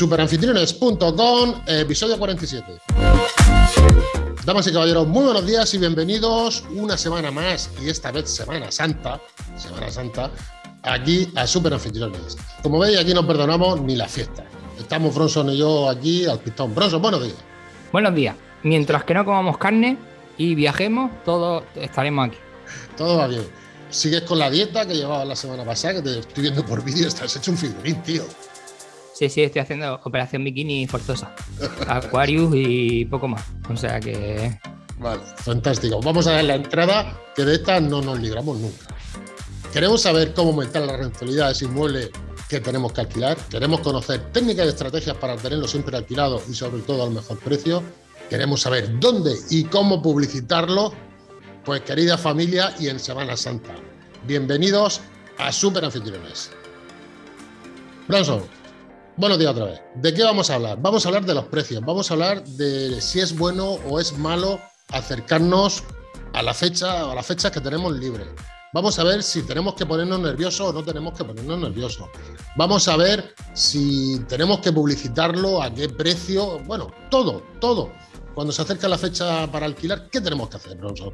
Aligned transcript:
Superanfitriones.com, 0.00 1.60
episodio 1.66 2.16
47. 2.16 2.80
Damas 4.46 4.66
y 4.66 4.72
caballeros, 4.72 5.06
muy 5.06 5.24
buenos 5.24 5.44
días 5.46 5.74
y 5.74 5.78
bienvenidos 5.78 6.64
una 6.74 6.96
semana 6.96 7.30
más, 7.30 7.68
y 7.82 7.90
esta 7.90 8.10
vez 8.10 8.30
Semana 8.30 8.72
Santa, 8.72 9.20
Semana 9.58 9.90
Santa, 9.90 10.30
aquí 10.84 11.30
a 11.36 11.46
Superanfitriones. 11.46 12.38
Como 12.62 12.78
veis, 12.78 12.98
aquí 12.98 13.12
no 13.12 13.26
perdonamos 13.26 13.82
ni 13.82 13.94
la 13.94 14.08
fiesta. 14.08 14.42
Estamos 14.78 15.14
Bronson 15.14 15.50
y 15.50 15.58
yo 15.58 15.90
aquí 15.90 16.24
al 16.24 16.38
pistón. 16.38 16.74
Bronson, 16.74 17.02
buenos 17.02 17.22
días. 17.22 17.36
Buenos 17.92 18.14
días. 18.14 18.34
Mientras 18.62 19.04
que 19.04 19.12
no 19.12 19.26
comamos 19.26 19.58
carne 19.58 19.98
y 20.38 20.54
viajemos, 20.54 21.10
todos 21.26 21.62
estaremos 21.74 22.28
aquí. 22.28 22.38
Todo 22.96 23.18
va 23.18 23.26
bien. 23.26 23.46
Sigues 23.90 24.22
con 24.22 24.38
la 24.38 24.48
dieta 24.48 24.86
que 24.86 24.94
llevabas 24.94 25.28
la 25.28 25.36
semana 25.36 25.62
pasada, 25.62 25.96
que 25.96 26.00
te 26.00 26.20
estoy 26.20 26.44
viendo 26.44 26.64
por 26.64 26.82
vídeo, 26.82 27.06
estás 27.06 27.36
hecho 27.36 27.50
un 27.50 27.58
figurín, 27.58 28.02
tío. 28.02 28.24
Sí, 29.20 29.28
sí, 29.28 29.42
estoy 29.42 29.60
haciendo 29.60 30.00
operación 30.02 30.44
bikini 30.44 30.86
forzosa. 30.86 31.34
Aquarius 31.86 32.54
y 32.54 33.04
poco 33.04 33.28
más. 33.28 33.44
O 33.68 33.76
sea 33.76 34.00
que. 34.00 34.58
Vale, 34.98 35.20
fantástico. 35.36 36.00
Vamos 36.00 36.26
a 36.26 36.32
dar 36.32 36.44
la 36.44 36.54
entrada, 36.54 37.20
que 37.36 37.44
de 37.44 37.56
esta 37.56 37.78
no 37.80 38.00
nos 38.00 38.18
libramos 38.18 38.56
nunca. 38.56 38.86
Queremos 39.74 40.00
saber 40.00 40.32
cómo 40.32 40.52
aumentar 40.52 40.84
la 40.84 40.96
rentabilidad 40.96 41.48
de 41.48 41.52
ese 41.52 41.66
inmueble 41.66 42.10
que 42.48 42.60
tenemos 42.60 42.94
que 42.94 43.02
alquilar. 43.02 43.36
Queremos 43.50 43.80
conocer 43.80 44.32
técnicas 44.32 44.64
y 44.64 44.68
estrategias 44.70 45.14
para 45.18 45.36
tenerlo 45.36 45.68
siempre 45.68 45.98
alquilado 45.98 46.42
y 46.48 46.54
sobre 46.54 46.80
todo 46.80 47.02
al 47.02 47.10
mejor 47.10 47.38
precio. 47.40 47.82
Queremos 48.30 48.62
saber 48.62 48.98
dónde 49.00 49.34
y 49.50 49.64
cómo 49.64 50.00
publicitarlo. 50.00 50.94
Pues 51.66 51.82
querida 51.82 52.16
familia 52.16 52.74
y 52.80 52.88
en 52.88 52.98
Semana 52.98 53.36
Santa. 53.36 53.74
Bienvenidos 54.26 55.02
a 55.36 55.52
Super 55.52 55.84
Anfitriones. 55.84 56.50
Bronson, 58.08 58.59
buenos 59.20 59.38
días 59.38 59.52
otra 59.52 59.66
vez. 59.66 59.82
¿De 59.96 60.14
qué 60.14 60.24
vamos 60.24 60.48
a 60.48 60.54
hablar? 60.54 60.78
Vamos 60.80 61.04
a 61.04 61.08
hablar 61.10 61.26
de 61.26 61.34
los 61.34 61.44
precios. 61.44 61.84
Vamos 61.84 62.10
a 62.10 62.14
hablar 62.14 62.42
de 62.42 63.02
si 63.02 63.20
es 63.20 63.36
bueno 63.36 63.72
o 63.86 64.00
es 64.00 64.16
malo 64.16 64.58
acercarnos 64.88 65.84
a 66.32 66.42
la 66.42 66.54
fecha, 66.54 67.10
a 67.10 67.14
las 67.14 67.26
fechas 67.26 67.50
que 67.50 67.60
tenemos 67.60 67.92
libres. 67.92 68.26
Vamos 68.72 68.98
a 68.98 69.04
ver 69.04 69.22
si 69.22 69.42
tenemos 69.42 69.74
que 69.74 69.84
ponernos 69.84 70.20
nerviosos 70.20 70.70
o 70.70 70.72
no 70.72 70.82
tenemos 70.82 71.12
que 71.12 71.24
ponernos 71.24 71.58
nerviosos. 71.58 72.08
Vamos 72.56 72.88
a 72.88 72.96
ver 72.96 73.34
si 73.52 74.20
tenemos 74.26 74.60
que 74.60 74.72
publicitarlo, 74.72 75.62
a 75.62 75.72
qué 75.74 75.90
precio. 75.90 76.58
Bueno, 76.60 76.90
todo, 77.10 77.42
todo. 77.60 77.92
Cuando 78.34 78.54
se 78.54 78.62
acerca 78.62 78.88
la 78.88 78.96
fecha 78.96 79.46
para 79.52 79.66
alquilar, 79.66 80.08
¿qué 80.10 80.22
tenemos 80.22 80.48
que 80.48 80.56
hacer, 80.56 80.78
Bronson? 80.78 81.12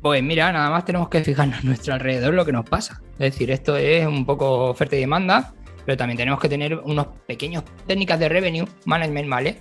Pues 0.00 0.20
mira, 0.24 0.50
nada 0.50 0.70
más 0.70 0.84
tenemos 0.84 1.08
que 1.08 1.22
fijarnos 1.22 1.60
a 1.60 1.62
nuestro 1.62 1.94
alrededor 1.94 2.34
lo 2.34 2.44
que 2.44 2.50
nos 2.50 2.68
pasa. 2.68 3.00
Es 3.12 3.32
decir, 3.32 3.52
esto 3.52 3.76
es 3.76 4.04
un 4.04 4.26
poco 4.26 4.70
oferta 4.70 4.96
y 4.96 5.00
demanda, 5.00 5.54
pero 5.84 5.96
también 5.96 6.16
tenemos 6.16 6.40
que 6.40 6.48
tener 6.48 6.74
unos 6.78 7.06
pequeños 7.26 7.64
técnicas 7.86 8.18
de 8.18 8.28
revenue 8.28 8.66
management, 8.84 9.28
¿vale? 9.28 9.58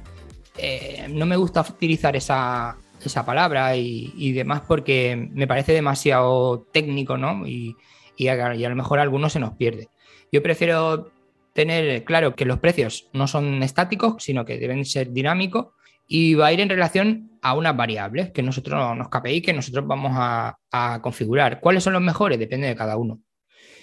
Eh, 0.58 1.08
no 1.09 1.25
me 1.25 1.36
gusta 1.36 1.61
utilizar 1.61 2.16
esa, 2.16 2.77
esa 3.03 3.25
palabra 3.25 3.75
y, 3.75 4.31
demás 4.33 4.61
porque 4.67 5.30
me 5.31 5.47
parece 5.47 5.73
demasiado 5.73 6.67
técnico, 6.72 7.17
¿no? 7.17 7.47
Y, 7.47 7.75
y, 8.17 8.27
a, 8.27 8.55
y, 8.55 8.61
lo 8.61 8.75
mejor 8.75 8.99
a 8.99 9.03
algunos 9.03 9.33
se 9.33 9.39
nos 9.39 9.53
pierde. 9.53 9.89
Yo 10.31 10.44
prefiero 10.44 11.11
tener 11.53 12.03
claro 12.03 12.36
que 12.36 12.45
los 12.45 12.59
precios 12.59 13.09
no 13.14 13.27
son 13.27 13.61
estáticos, 13.64 14.23
sino 14.23 14.45
que 14.45 14.58
deben 14.58 14.86
ser 14.86 15.11
dinámicos 15.11 15.67
y 16.08 16.36
va 16.36 16.47
a 16.47 16.53
ir 16.53 16.59
en 16.59 16.69
relación 16.69 17.31
a 17.42 17.55
unas 17.55 17.75
variables 17.75 18.31
que 18.31 18.44
nosotros 18.44 18.95
nos 18.95 19.09
KPI 19.09 19.42
que 19.42 19.53
nosotros 19.53 19.88
vamos 19.88 20.11
a 20.16 20.99
configurar. 21.02 21.59
¿Cuáles 21.59 21.83
son 21.83 21.94
los 21.94 22.02
mejores? 22.02 22.39
Depende 22.39 22.67
de 22.67 22.75
cada 22.75 22.97
uno. 22.97 23.19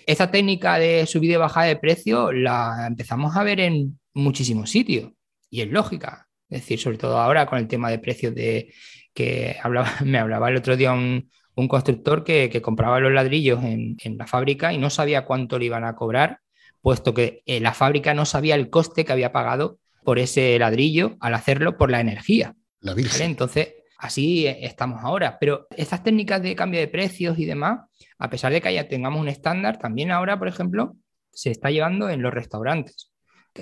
Esta 0.09 0.31
técnica 0.31 0.78
de 0.78 1.05
subida 1.05 1.34
y 1.34 1.37
bajada 1.37 1.67
de 1.67 1.77
precio 1.77 2.33
la 2.33 2.87
empezamos 2.87 3.37
a 3.37 3.43
ver 3.43 3.60
en 3.60 4.00
muchísimos 4.15 4.71
sitios 4.71 5.12
y 5.50 5.60
es 5.60 5.69
lógica. 5.69 6.28
Es 6.49 6.62
decir, 6.62 6.81
sobre 6.81 6.97
todo 6.97 7.19
ahora 7.19 7.44
con 7.44 7.59
el 7.59 7.69
tema 7.69 7.91
de 7.91 7.99
precios 7.99 8.34
de 8.34 8.72
que 9.12 9.56
hablaba, 9.62 9.93
me 10.06 10.19
hablaba 10.19 10.49
el 10.49 10.56
otro 10.56 10.78
día 10.78 10.94
un, 10.94 11.31
un 11.56 11.69
constructor 11.69 12.25
que, 12.25 12.49
que, 12.49 12.62
compraba 12.62 13.00
los 13.00 13.12
ladrillos 13.12 13.62
en, 13.62 13.99
en, 14.03 14.16
la 14.16 14.27
fábrica 14.27 14.72
y 14.72 14.78
no 14.78 14.88
sabía 14.88 15.27
cuánto 15.27 15.59
le 15.59 15.66
iban 15.66 15.84
a 15.84 15.94
cobrar, 15.94 16.41
puesto 16.81 17.12
que 17.12 17.43
eh, 17.44 17.61
la 17.61 17.75
fábrica 17.75 18.15
no 18.15 18.25
sabía 18.25 18.55
el 18.55 18.71
coste 18.71 19.05
que 19.05 19.12
había 19.12 19.31
pagado 19.31 19.78
por 20.05 20.19
ese 20.19 20.59
ladrillo 20.59 21.19
al 21.21 21.34
hacerlo 21.34 21.77
por 21.77 21.91
la 21.91 22.00
energía. 22.00 22.55
La 22.81 22.94
¿vale? 22.94 23.25
Entonces, 23.25 23.75
así 23.98 24.47
estamos 24.47 25.00
ahora. 25.03 25.38
Pero 25.38 25.66
estas 25.76 26.03
técnicas 26.03 26.42
de 26.42 26.56
cambio 26.56 26.81
de 26.81 26.88
precios 26.88 27.38
y 27.38 27.44
demás, 27.44 27.81
a 28.19 28.31
pesar 28.31 28.53
de 28.53 28.62
que 28.62 28.72
ya 28.72 28.88
tengamos 28.88 29.20
un 29.20 29.28
estándar, 29.28 29.78
también 29.78 30.10
ahora, 30.10 30.38
por 30.38 30.48
ejemplo, 30.48 30.97
se 31.31 31.50
está 31.50 31.70
llevando 31.70 32.08
en 32.08 32.22
los 32.22 32.32
restaurantes 32.32 33.12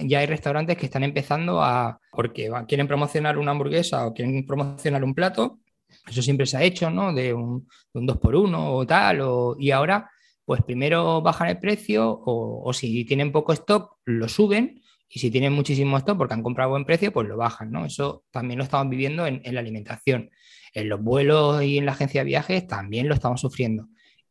ya 0.04 0.20
hay 0.20 0.26
restaurantes 0.26 0.76
que 0.76 0.86
están 0.86 1.04
empezando 1.04 1.62
a, 1.62 2.00
porque 2.10 2.50
quieren 2.68 2.88
promocionar 2.88 3.38
una 3.38 3.52
hamburguesa 3.52 4.06
o 4.06 4.14
quieren 4.14 4.44
promocionar 4.46 5.02
un 5.04 5.14
plato, 5.14 5.60
eso 6.06 6.22
siempre 6.22 6.46
se 6.46 6.56
ha 6.56 6.62
hecho, 6.62 6.90
¿no? 6.90 7.12
De 7.12 7.32
un, 7.32 7.66
de 7.92 8.00
un 8.00 8.06
2 8.06 8.18
por 8.18 8.34
1 8.34 8.74
o 8.74 8.86
tal, 8.86 9.22
y 9.58 9.70
ahora, 9.70 10.10
pues 10.44 10.62
primero 10.62 11.22
bajan 11.22 11.48
el 11.48 11.58
precio 11.58 12.10
o, 12.10 12.68
o, 12.68 12.72
si 12.72 13.04
tienen 13.04 13.32
poco 13.32 13.52
stock, 13.52 13.96
lo 14.04 14.28
suben 14.28 14.82
y 15.08 15.18
si 15.18 15.30
tienen 15.30 15.52
muchísimo 15.52 15.96
stock 15.98 16.18
porque 16.18 16.34
han 16.34 16.42
comprado 16.42 16.70
buen 16.70 16.84
precio, 16.84 17.12
pues 17.12 17.28
lo 17.28 17.36
bajan, 17.36 17.70
¿no? 17.70 17.84
Eso 17.84 18.24
también 18.30 18.58
lo 18.58 18.64
estamos 18.64 18.88
viviendo 18.90 19.26
en, 19.26 19.40
en 19.44 19.54
la 19.54 19.60
alimentación. 19.60 20.30
En 20.74 20.88
los 20.88 21.02
vuelos 21.02 21.62
y 21.62 21.78
en 21.78 21.86
la 21.86 21.92
agencia 21.92 22.20
de 22.20 22.26
viajes 22.26 22.66
también 22.66 23.08
lo 23.08 23.14
estamos 23.14 23.40
sufriendo. 23.40 23.88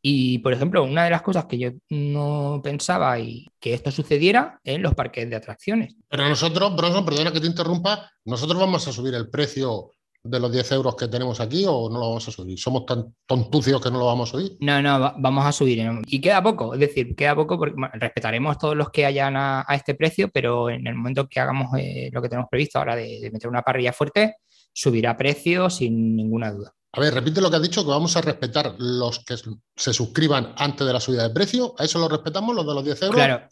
Y, 0.08 0.38
por 0.38 0.54
ejemplo, 0.54 0.84
una 0.84 1.04
de 1.04 1.10
las 1.10 1.24
cosas 1.24 1.46
que 1.46 1.58
yo 1.58 1.72
no 1.90 2.62
pensaba 2.64 3.18
y 3.18 3.48
que 3.60 3.74
esto 3.74 3.90
sucediera 3.90 4.60
en 4.64 4.84
los 4.84 4.94
parques 4.94 5.28
de 5.28 5.36
atracciones. 5.36 5.96
Pero 6.08 6.30
nosotros, 6.30 6.76
Bronson, 6.76 7.04
perdona 7.04 7.32
que 7.32 7.42
te 7.42 7.48
interrumpa, 7.48 8.12
nosotros 8.24 8.60
vamos 8.60 8.88
a 8.88 8.92
subir 8.92 9.16
el 9.16 9.32
precio 9.32 9.90
de 10.26 10.40
los 10.40 10.52
10 10.52 10.72
euros 10.74 10.96
que 10.96 11.08
tenemos 11.08 11.40
aquí 11.40 11.66
o 11.68 11.90
no 11.90 12.00
lo 12.00 12.08
vamos 12.08 12.28
a 12.28 12.32
subir? 12.32 12.60
¿Somos 12.60 12.86
tan 12.86 13.16
tontucios 13.26 13.82
que 13.82 13.92
no 13.92 14.00
lo 14.00 14.06
vamos 14.08 14.30
a 14.30 14.32
subir? 14.34 14.58
No, 14.60 14.82
no, 14.82 15.00
va, 15.00 15.16
vamos 15.18 15.46
a 15.46 15.52
subir. 15.52 15.86
Y 16.08 16.20
queda 16.20 16.42
poco, 16.42 16.74
es 16.74 16.80
decir, 16.80 17.16
queda 17.16 17.36
poco 17.36 17.58
porque 17.58 17.76
bueno, 17.76 17.94
respetaremos 17.94 18.58
todos 18.58 18.76
los 18.76 18.90
que 18.90 19.06
hayan 19.06 19.38
a, 19.38 19.64
a, 19.68 19.76
este 19.76 19.96
precio, 19.96 20.30
pero 20.34 20.70
en 20.70 20.86
el 20.88 20.96
momento 20.96 21.28
que 21.28 21.40
hagamos 21.40 21.70
eh, 21.78 22.10
lo 22.12 22.22
que 22.22 22.30
tenemos 22.30 22.50
previsto 22.50 22.80
ahora 22.80 22.96
de, 22.96 23.20
de 23.22 23.32
meter 23.32 23.50
una 23.50 23.62
parrilla 23.62 23.94
fuerte, 23.94 24.38
subirá 24.74 25.16
precio 25.16 25.70
sin 25.70 26.16
ninguna 26.16 26.52
duda. 26.52 26.74
A 26.92 27.00
ver, 27.02 27.14
repite 27.14 27.42
lo 27.42 27.50
que 27.50 27.58
has 27.58 27.62
dicho, 27.62 27.84
que 27.84 27.90
vamos 27.90 28.16
a 28.16 28.22
respetar 28.22 28.76
los 28.78 29.20
que 29.26 29.36
se 29.76 29.94
suscriban 29.94 30.54
antes 30.58 30.88
de 30.88 30.94
la 30.94 31.02
subida 31.02 31.28
de 31.28 31.34
precio. 31.34 31.76
¿A 31.78 31.84
eso 31.84 32.00
lo 32.00 32.08
respetamos, 32.08 32.56
los 32.56 32.66
de 32.66 32.74
los 32.74 32.86
10 32.86 33.02
euros? 33.02 33.16
Claro, 33.16 33.48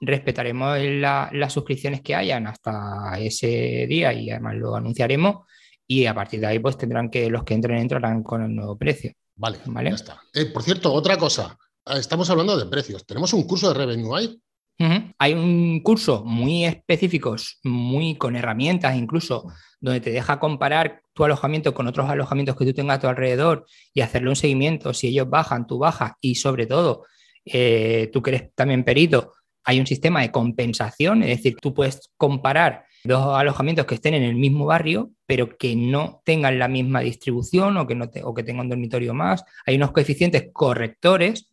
respetaremos 0.00 0.78
la, 0.80 1.30
las 1.32 1.52
suscripciones 1.52 2.02
que 2.02 2.16
hayan 2.16 2.48
hasta 2.48 3.16
ese 3.18 3.86
día 3.88 4.12
y 4.12 4.30
además 4.30 4.56
lo 4.56 4.74
anunciaremos. 4.74 5.46
Y 5.90 6.04
a 6.04 6.14
partir 6.14 6.40
de 6.40 6.46
ahí, 6.46 6.58
pues 6.58 6.76
tendrán 6.76 7.10
que 7.10 7.30
los 7.30 7.44
que 7.44 7.54
entren 7.54 7.78
entrarán 7.78 8.22
con 8.22 8.42
el 8.42 8.54
nuevo 8.54 8.76
precio. 8.76 9.12
Vale, 9.34 9.58
¿vale? 9.66 9.90
ya 9.90 9.96
está. 9.96 10.20
Eh, 10.34 10.46
por 10.46 10.62
cierto, 10.62 10.92
otra 10.92 11.16
cosa. 11.16 11.56
Estamos 11.86 12.28
hablando 12.28 12.58
de 12.58 12.66
precios. 12.66 13.06
¿Tenemos 13.06 13.32
un 13.32 13.44
curso 13.44 13.68
de 13.68 13.74
revenue 13.74 14.14
ahí? 14.14 14.38
Uh 14.78 14.84
-huh. 14.84 15.14
Hay 15.18 15.32
un 15.32 15.80
curso 15.80 16.22
muy 16.24 16.66
específico, 16.66 17.34
muy 17.64 18.16
con 18.16 18.36
herramientas 18.36 18.94
incluso, 18.96 19.50
donde 19.80 20.00
te 20.00 20.10
deja 20.10 20.38
comparar 20.38 21.00
tu 21.14 21.24
alojamiento 21.24 21.72
con 21.72 21.86
otros 21.86 22.08
alojamientos 22.10 22.56
que 22.56 22.66
tú 22.66 22.74
tengas 22.74 22.98
a 22.98 23.00
tu 23.00 23.08
alrededor 23.08 23.64
y 23.94 24.02
hacerle 24.02 24.28
un 24.28 24.36
seguimiento. 24.36 24.92
Si 24.92 25.08
ellos 25.08 25.28
bajan, 25.30 25.66
tú 25.66 25.78
bajas 25.78 26.12
y 26.20 26.34
sobre 26.34 26.66
todo, 26.66 27.06
eh, 27.46 28.10
tú 28.12 28.22
que 28.22 28.30
eres 28.30 28.54
también 28.54 28.84
perito, 28.84 29.32
hay 29.64 29.80
un 29.80 29.86
sistema 29.86 30.20
de 30.20 30.30
compensación, 30.30 31.22
es 31.22 31.38
decir, 31.38 31.56
tú 31.60 31.74
puedes 31.74 32.10
comparar 32.16 32.84
dos 33.04 33.38
alojamientos 33.38 33.86
que 33.86 33.94
estén 33.94 34.14
en 34.14 34.22
el 34.22 34.34
mismo 34.34 34.66
barrio, 34.66 35.10
pero 35.26 35.56
que 35.56 35.76
no 35.76 36.22
tengan 36.24 36.58
la 36.58 36.68
misma 36.68 37.00
distribución 37.00 37.76
o 37.76 37.86
que, 37.86 37.94
no 37.94 38.10
o 38.24 38.34
que 38.34 38.42
tengan 38.42 38.66
un 38.66 38.70
dormitorio 38.70 39.14
más. 39.14 39.44
Hay 39.66 39.76
unos 39.76 39.92
coeficientes 39.92 40.50
correctores 40.52 41.50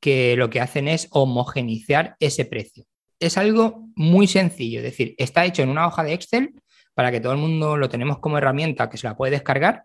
que 0.00 0.36
lo 0.36 0.50
que 0.50 0.60
hacen 0.60 0.88
es 0.88 1.08
homogenizar 1.10 2.16
ese 2.20 2.44
precio. 2.44 2.84
Es 3.20 3.36
algo 3.36 3.88
muy 3.96 4.26
sencillo, 4.26 4.78
es 4.78 4.84
decir, 4.84 5.14
está 5.18 5.44
hecho 5.44 5.62
en 5.62 5.70
una 5.70 5.86
hoja 5.86 6.04
de 6.04 6.12
Excel 6.12 6.54
para 6.94 7.10
que 7.10 7.20
todo 7.20 7.32
el 7.32 7.38
mundo 7.38 7.76
lo 7.76 7.88
tenemos 7.88 8.18
como 8.18 8.38
herramienta 8.38 8.88
que 8.88 8.96
se 8.96 9.06
la 9.06 9.16
puede 9.16 9.32
descargar 9.32 9.84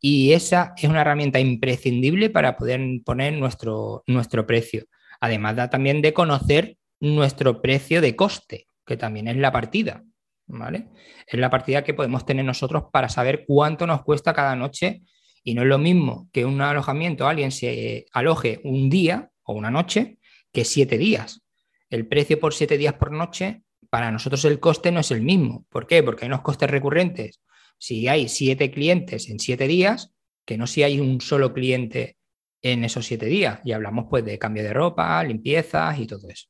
y 0.00 0.32
esa 0.32 0.74
es 0.76 0.84
una 0.84 1.00
herramienta 1.00 1.40
imprescindible 1.40 2.28
para 2.28 2.58
poder 2.58 2.78
poner 3.06 3.32
nuestro, 3.32 4.02
nuestro 4.06 4.46
precio. 4.46 4.84
Además 5.18 5.56
da 5.56 5.70
también 5.70 6.02
de 6.02 6.12
conocer 6.12 6.76
nuestro 7.00 7.62
precio 7.62 8.02
de 8.02 8.14
coste, 8.14 8.66
que 8.84 8.98
también 8.98 9.28
es 9.28 9.36
la 9.36 9.50
partida, 9.50 10.04
¿vale? 10.46 10.88
Es 11.26 11.38
la 11.38 11.50
partida 11.50 11.84
que 11.84 11.94
podemos 11.94 12.26
tener 12.26 12.44
nosotros 12.44 12.84
para 12.92 13.08
saber 13.08 13.44
cuánto 13.46 13.86
nos 13.86 14.02
cuesta 14.02 14.32
cada 14.32 14.56
noche 14.56 15.02
y 15.42 15.54
no 15.54 15.62
es 15.62 15.68
lo 15.68 15.78
mismo 15.78 16.28
que 16.32 16.44
un 16.44 16.60
alojamiento, 16.60 17.28
alguien 17.28 17.52
se 17.52 18.06
aloje 18.12 18.60
un 18.64 18.88
día 18.88 19.30
o 19.42 19.52
una 19.52 19.70
noche 19.70 20.18
que 20.52 20.64
siete 20.64 20.98
días. 20.98 21.42
El 21.90 22.08
precio 22.08 22.40
por 22.40 22.54
siete 22.54 22.78
días 22.78 22.94
por 22.94 23.12
noche 23.12 23.62
para 23.90 24.10
nosotros 24.10 24.44
el 24.46 24.58
coste 24.58 24.90
no 24.90 25.00
es 25.00 25.10
el 25.10 25.22
mismo. 25.22 25.66
¿Por 25.68 25.86
qué? 25.86 26.02
Porque 26.02 26.24
hay 26.24 26.28
unos 26.28 26.40
costes 26.40 26.70
recurrentes. 26.70 27.40
Si 27.78 28.08
hay 28.08 28.28
siete 28.28 28.70
clientes 28.70 29.28
en 29.28 29.38
siete 29.38 29.68
días, 29.68 30.12
que 30.44 30.56
no 30.56 30.66
si 30.66 30.82
hay 30.82 30.98
un 30.98 31.20
solo 31.20 31.52
cliente 31.52 32.16
en 32.62 32.84
esos 32.84 33.06
siete 33.06 33.26
días. 33.26 33.60
Y 33.64 33.72
hablamos 33.72 34.06
pues 34.08 34.24
de 34.24 34.38
cambio 34.38 34.62
de 34.62 34.72
ropa, 34.72 35.22
limpiezas 35.22 35.98
y 35.98 36.06
todo 36.06 36.28
eso. 36.28 36.48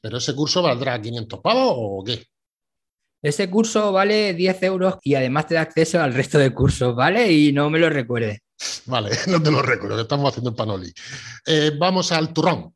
¿Pero 0.00 0.18
ese 0.18 0.34
curso 0.34 0.62
valdrá 0.62 1.00
500 1.00 1.40
pavos 1.40 1.74
o 1.76 2.04
qué? 2.04 2.22
Ese 3.24 3.48
curso 3.48 3.90
vale 3.90 4.34
10 4.34 4.62
euros 4.64 4.96
y 5.02 5.14
además 5.14 5.46
te 5.46 5.54
da 5.54 5.62
acceso 5.62 5.98
al 5.98 6.12
resto 6.12 6.38
de 6.38 6.50
cursos, 6.50 6.94
¿vale? 6.94 7.32
Y 7.32 7.52
no 7.52 7.70
me 7.70 7.78
lo 7.78 7.88
recuerdes. 7.88 8.40
Vale, 8.84 9.10
no 9.28 9.42
te 9.42 9.50
lo 9.50 9.62
recuerdo, 9.62 9.98
estamos 9.98 10.28
haciendo 10.30 10.50
el 10.50 10.56
panoli. 10.56 10.92
Eh, 11.46 11.72
vamos 11.78 12.12
al 12.12 12.34
turrón. 12.34 12.74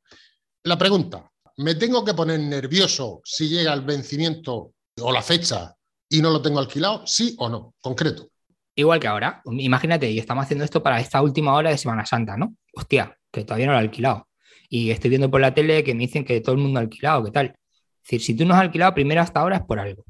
La 0.62 0.78
pregunta, 0.78 1.30
¿me 1.58 1.74
tengo 1.74 2.02
que 2.02 2.14
poner 2.14 2.40
nervioso 2.40 3.20
si 3.24 3.50
llega 3.50 3.74
el 3.74 3.82
vencimiento 3.82 4.72
o 5.02 5.12
la 5.12 5.20
fecha 5.20 5.74
y 6.08 6.22
no 6.22 6.30
lo 6.30 6.40
tengo 6.40 6.60
alquilado? 6.60 7.06
¿Sí 7.06 7.36
o 7.38 7.50
no? 7.50 7.74
Concreto. 7.82 8.30
Igual 8.74 9.00
que 9.00 9.06
ahora, 9.06 9.42
imagínate, 9.44 10.10
y 10.10 10.18
estamos 10.18 10.44
haciendo 10.44 10.64
esto 10.64 10.82
para 10.82 10.98
esta 10.98 11.20
última 11.20 11.52
hora 11.54 11.68
de 11.68 11.76
Semana 11.76 12.06
Santa, 12.06 12.38
¿no? 12.38 12.54
Hostia, 12.72 13.14
que 13.30 13.44
todavía 13.44 13.66
no 13.66 13.72
lo 13.72 13.78
he 13.78 13.82
alquilado. 13.82 14.28
Y 14.70 14.92
estoy 14.92 15.10
viendo 15.10 15.30
por 15.30 15.42
la 15.42 15.52
tele 15.52 15.84
que 15.84 15.94
me 15.94 16.00
dicen 16.06 16.24
que 16.24 16.40
todo 16.40 16.54
el 16.54 16.62
mundo 16.62 16.78
ha 16.78 16.82
alquilado, 16.84 17.24
¿qué 17.24 17.32
tal? 17.32 17.46
Es 17.46 18.02
decir, 18.02 18.22
si 18.22 18.34
tú 18.34 18.46
no 18.46 18.54
has 18.54 18.60
alquilado 18.62 18.94
primero 18.94 19.20
hasta 19.20 19.40
ahora 19.40 19.56
es 19.56 19.62
por 19.62 19.78
algo, 19.78 20.04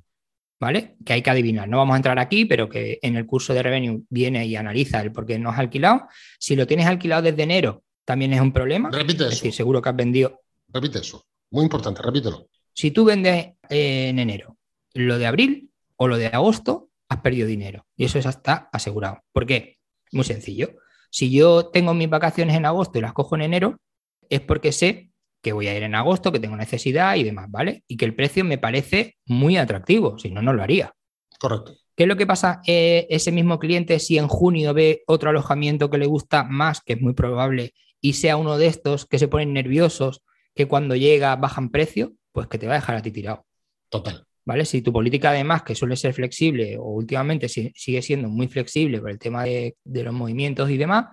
¿vale? 0.61 0.97
Que 1.05 1.15
hay 1.15 1.23
que 1.23 1.31
adivinar. 1.31 1.69
No 1.69 1.79
vamos 1.79 1.95
a 1.95 1.99
entrar 1.99 2.19
aquí, 2.19 2.45
pero 2.45 2.69
que 2.69 2.99
en 3.03 3.17
el 3.17 3.27
curso 3.27 3.55
de 3.55 3.63
Revenue 3.63 4.03
viene 4.09 4.47
y 4.47 4.57
analiza 4.57 5.01
el 5.01 5.13
por 5.13 5.27
qué 5.27 5.39
no 5.39 5.51
has 5.51 5.59
alquilado. 5.59 6.09
Si 6.39 6.57
lo 6.57 6.67
tienes 6.67 6.87
alquilado 6.87 7.23
desde 7.23 7.43
enero, 7.43 7.83
también 8.05 8.33
es 8.33 8.41
un 8.41 8.53
problema. 8.53 8.91
Repite 8.91 9.25
eso. 9.25 9.29
Es 9.29 9.35
decir, 9.37 9.53
seguro 9.53 9.83
que 9.83 9.89
has 9.89 9.97
vendido. 9.97 10.43
Repite 10.69 10.99
eso. 10.99 11.25
Muy 11.51 11.65
importante, 11.65 12.03
repítelo. 12.03 12.49
Si 12.73 12.91
tú 12.91 13.05
vendes 13.05 13.55
en 13.69 14.19
enero 14.19 14.57
lo 14.95 15.19
de 15.19 15.27
abril 15.27 15.71
o 15.97 16.09
lo 16.09 16.17
de 16.17 16.27
agosto, 16.27 16.91
has 17.09 17.21
perdido 17.21 17.47
dinero. 17.47 17.87
Y 17.97 18.05
eso 18.05 18.19
está 18.19 18.69
asegurado. 18.73 19.23
¿Por 19.33 19.47
qué? 19.47 19.79
Muy 20.13 20.25
sencillo. 20.25 20.77
Si 21.11 21.31
yo 21.31 21.67
tengo 21.67 21.95
mis 21.95 22.11
vacaciones 22.11 22.57
en 22.57 22.67
agosto 22.67 22.99
y 22.99 23.03
las 23.03 23.13
cojo 23.13 23.35
en 23.35 23.43
enero, 23.43 23.81
es 24.29 24.41
porque 24.41 24.73
sé 24.73 25.08
que 25.43 25.53
voy 25.53 25.69
a 25.69 25.77
ir 25.77 25.83
en 25.83 25.95
agosto, 25.95 26.33
que 26.33 26.41
tengo 26.41 26.57
necesidad 26.57 27.17
y 27.17 27.25
demás, 27.25 27.47
¿vale? 27.51 27.85
Y 27.87 27.97
que 27.97 28.05
el 28.05 28.15
precio 28.15 28.45
me 28.45 28.59
parece 28.59 29.17
muy 29.27 29.57
atractivo, 29.57 30.19
si 30.19 30.31
no, 30.31 30.43
no 30.43 30.53
lo 30.53 30.63
haría. 30.63 30.93
Correcto. 31.39 31.75
¿Qué 31.95 32.05
es 32.05 32.09
lo 32.09 32.17
que 32.17 32.27
pasa 32.27 32.61
eh, 32.67 33.07
ese 33.11 33.33
mismo 33.33 33.59
cliente 33.59 33.99
si 33.99 34.19
en 34.19 34.29
junio 34.29 34.75
ve 34.75 35.03
otro 35.07 35.31
alojamiento 35.31 35.91
que 35.91 35.99
le 35.99 36.07
gusta 36.07 36.45
más, 36.45 36.81
que 36.81 36.95
es 36.95 37.01
muy 37.01 37.13
probable, 37.13 37.75
y 38.01 38.15
sea 38.15 38.37
uno 38.37 38.57
de 38.57 38.67
estos 38.67 39.07
que 39.07 39.19
se 39.19 39.29
ponen 39.29 39.53
nerviosos, 39.53 40.23
que 40.55 40.67
cuando 40.67 40.95
llega 40.95 41.35
bajan 41.37 41.71
precio? 41.71 42.13
Pues 42.33 42.47
que 42.47 42.59
te 42.59 42.67
va 42.67 42.75
a 42.75 42.77
dejar 42.77 42.97
a 42.97 43.03
ti 43.03 43.11
tirado. 43.11 43.47
Total. 43.89 44.29
¿vale? 44.49 44.65
Si 44.65 44.81
tu 44.81 44.95
política 44.95 45.29
además, 45.29 45.63
que 45.63 45.75
suele 45.75 45.95
ser 45.95 46.15
flexible 46.15 46.79
o 46.79 46.85
últimamente 46.85 47.51
sigue 47.51 48.01
siendo 48.01 48.31
muy 48.31 48.49
flexible 48.49 48.99
por 48.99 49.11
el 49.11 49.19
tema 49.19 49.45
de, 49.45 49.77
los 49.85 50.15
movimientos 50.15 50.71
y 50.71 50.79
demás, 50.79 51.05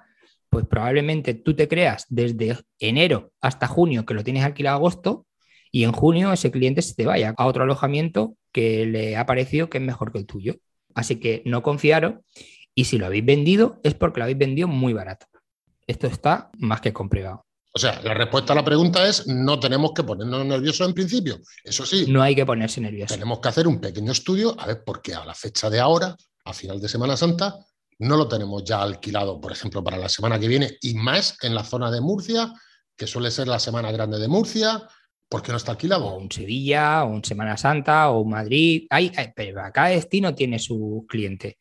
pues 0.55 0.67
probablemente 0.67 1.33
tú 1.33 1.53
te 1.53 1.67
creas 1.67 2.05
desde 2.07 2.57
enero 2.79 3.33
hasta 3.41 3.67
junio 3.67 4.05
que 4.05 4.13
lo 4.13 4.23
tienes 4.23 4.45
alquilado 4.45 4.77
agosto 4.77 5.27
y 5.69 5.83
en 5.83 5.91
junio 5.91 6.31
ese 6.31 6.49
cliente 6.49 6.81
se 6.81 6.95
te 6.95 7.05
vaya 7.05 7.33
a 7.35 7.45
otro 7.45 7.63
alojamiento 7.63 8.37
que 8.53 8.85
le 8.85 9.17
ha 9.17 9.25
parecido 9.25 9.69
que 9.69 9.79
es 9.79 9.83
mejor 9.83 10.13
que 10.13 10.19
el 10.19 10.25
tuyo. 10.25 10.55
Así 10.93 11.17
que 11.17 11.41
no 11.43 11.61
confiaros 11.61 12.21
y 12.73 12.85
si 12.85 12.97
lo 12.97 13.05
habéis 13.05 13.25
vendido 13.25 13.81
es 13.83 13.95
porque 13.95 14.21
lo 14.21 14.23
habéis 14.23 14.37
vendido 14.37 14.69
muy 14.69 14.93
barato. 14.93 15.25
Esto 15.87 16.07
está 16.07 16.51
más 16.57 16.79
que 16.79 16.93
comprobado. 16.93 17.45
O 17.73 17.77
sea, 17.77 18.01
la 18.01 18.13
respuesta 18.13 18.53
a 18.53 18.55
la 18.55 18.63
pregunta 18.63 19.05
es 19.05 19.27
no 19.27 19.59
tenemos 19.59 19.91
que 19.91 20.03
ponernos 20.03 20.45
nerviosos 20.45 20.87
en 20.87 20.93
principio. 20.93 21.37
Eso 21.65 21.85
sí. 21.85 22.05
No 22.07 22.21
hay 22.21 22.33
que 22.33 22.45
ponerse 22.45 22.79
nervioso. 22.79 23.13
Tenemos 23.13 23.39
que 23.39 23.49
hacer 23.49 23.67
un 23.67 23.81
pequeño 23.81 24.13
estudio 24.13 24.55
a 24.57 24.67
ver 24.67 24.85
por 24.85 25.01
qué 25.01 25.15
a 25.15 25.25
la 25.25 25.33
fecha 25.33 25.69
de 25.69 25.81
ahora, 25.81 26.15
a 26.45 26.53
final 26.53 26.79
de 26.79 26.87
Semana 26.87 27.17
Santa, 27.17 27.57
no 28.00 28.18
lo 28.18 28.27
tenemos 28.27 28.63
ya 28.63 28.81
alquilado, 28.81 29.39
por 29.39 29.51
ejemplo, 29.51 29.83
para 29.83 29.97
la 29.97 30.09
semana 30.09 30.39
que 30.39 30.47
viene 30.47 30.77
y 30.81 30.95
más 30.95 31.38
en 31.42 31.56
la 31.56 31.63
zona 31.63 31.92
de 31.92 32.01
Murcia, 32.01 32.53
que 32.95 33.07
suele 33.07 33.31
ser 33.31 33.47
la 33.47 33.59
semana 33.59 33.92
grande 33.92 34.19
de 34.19 34.27
Murcia. 34.27 34.88
¿Por 35.27 35.42
qué 35.42 35.51
no 35.51 35.57
está 35.57 35.71
alquilado? 35.71 36.06
O 36.06 36.18
un 36.18 36.31
Sevilla, 36.31 37.03
o 37.03 37.07
un 37.07 37.24
Semana 37.24 37.57
Santa, 37.57 38.09
o 38.12 38.24
Madrid. 38.25 38.86
Hay, 38.89 39.12
pero 39.36 39.62
cada 39.74 39.89
destino 39.89 40.36
tiene 40.36 40.59
su 40.59 41.06
cliente. 41.09 41.57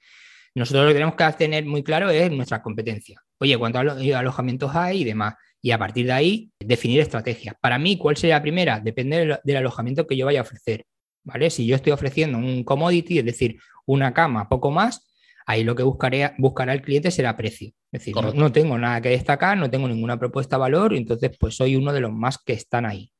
Nosotros 0.55 0.85
lo 0.85 0.89
que 0.91 0.95
tenemos 0.95 1.15
que 1.17 1.33
tener 1.33 1.65
muy 1.65 1.83
claro 1.83 2.11
es 2.11 2.31
nuestra 2.31 2.63
competencia. 2.63 3.21
Oye, 3.39 3.59
¿cuántos 3.59 3.83
alojamientos 4.15 4.75
hay 4.75 5.01
y 5.01 5.05
demás? 5.05 5.35
y 5.65 5.71
a 5.71 5.79
partir 5.79 6.05
de 6.05 6.13
ahí 6.13 6.51
definir 6.61 7.01
estrategias. 7.01 7.57
Para 7.59 7.79
mí, 7.79 7.97
¿cuál 7.97 8.19
sería 8.19 8.37
la 8.37 8.43
primera? 8.43 8.81
Depende 8.81 9.39
del, 9.43 9.57
alojamiento 9.57 10.07
que 10.07 10.15
yo 10.15 10.27
vaya 10.27 10.41
a 10.41 10.43
ofrecer. 10.43 10.85
¿vale? 11.23 11.49
Si 11.49 11.65
yo 11.65 11.75
estoy 11.75 11.93
ofreciendo 11.93 12.37
un 12.37 12.65
commodity, 12.65 13.21
es 13.21 13.25
decir, 13.25 13.59
una 13.87 14.13
cama, 14.13 14.47
poco 14.47 14.71
más, 14.71 15.09
ahí 15.47 15.65
lo 15.65 15.75
que 15.75 15.83
buscaré, 15.83 16.33
buscará 16.39 16.73
el 16.73 16.83
cliente 16.83 17.11
será 17.11 17.37
precio. 17.37 17.69
Es 17.93 18.01
decir, 18.01 18.15
no, 18.35 18.53
tengo 18.53 18.79
nada 18.79 19.01
que 19.01 19.11
destacar, 19.11 19.57
no 19.57 19.71
tengo 19.71 19.89
ninguna 19.89 20.19
propuesta 20.19 20.57
de 20.57 20.61
valor, 20.61 20.95
entonces 20.95 21.37
pues 21.39 21.57
soy 21.57 21.77
uno 21.77 21.93
de 21.93 22.01
los 22.01 22.13
más 22.13 22.39
que 22.39 22.53
están 22.53 22.87
ahí. 22.87 23.13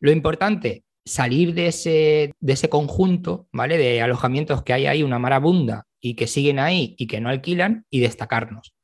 Lo 0.00 0.12
importante, 0.12 0.84
salir 1.04 1.54
de 1.54 1.66
ese, 1.66 2.32
de 2.38 2.52
ese 2.52 2.68
conjunto, 2.68 3.48
¿vale? 3.52 3.76
De 3.76 4.00
alojamientos 4.02 4.62
que 4.62 4.72
hay 4.72 4.86
ahí 4.86 5.02
una 5.02 5.18
marabunda 5.18 5.86
y 6.00 6.14
que 6.14 6.26
siguen 6.26 6.58
ahí 6.58 6.94
y 6.98 7.06
que 7.06 7.20
no 7.20 7.28
alquilan 7.28 7.86
y 7.90 8.00
destacarnos. 8.00 8.74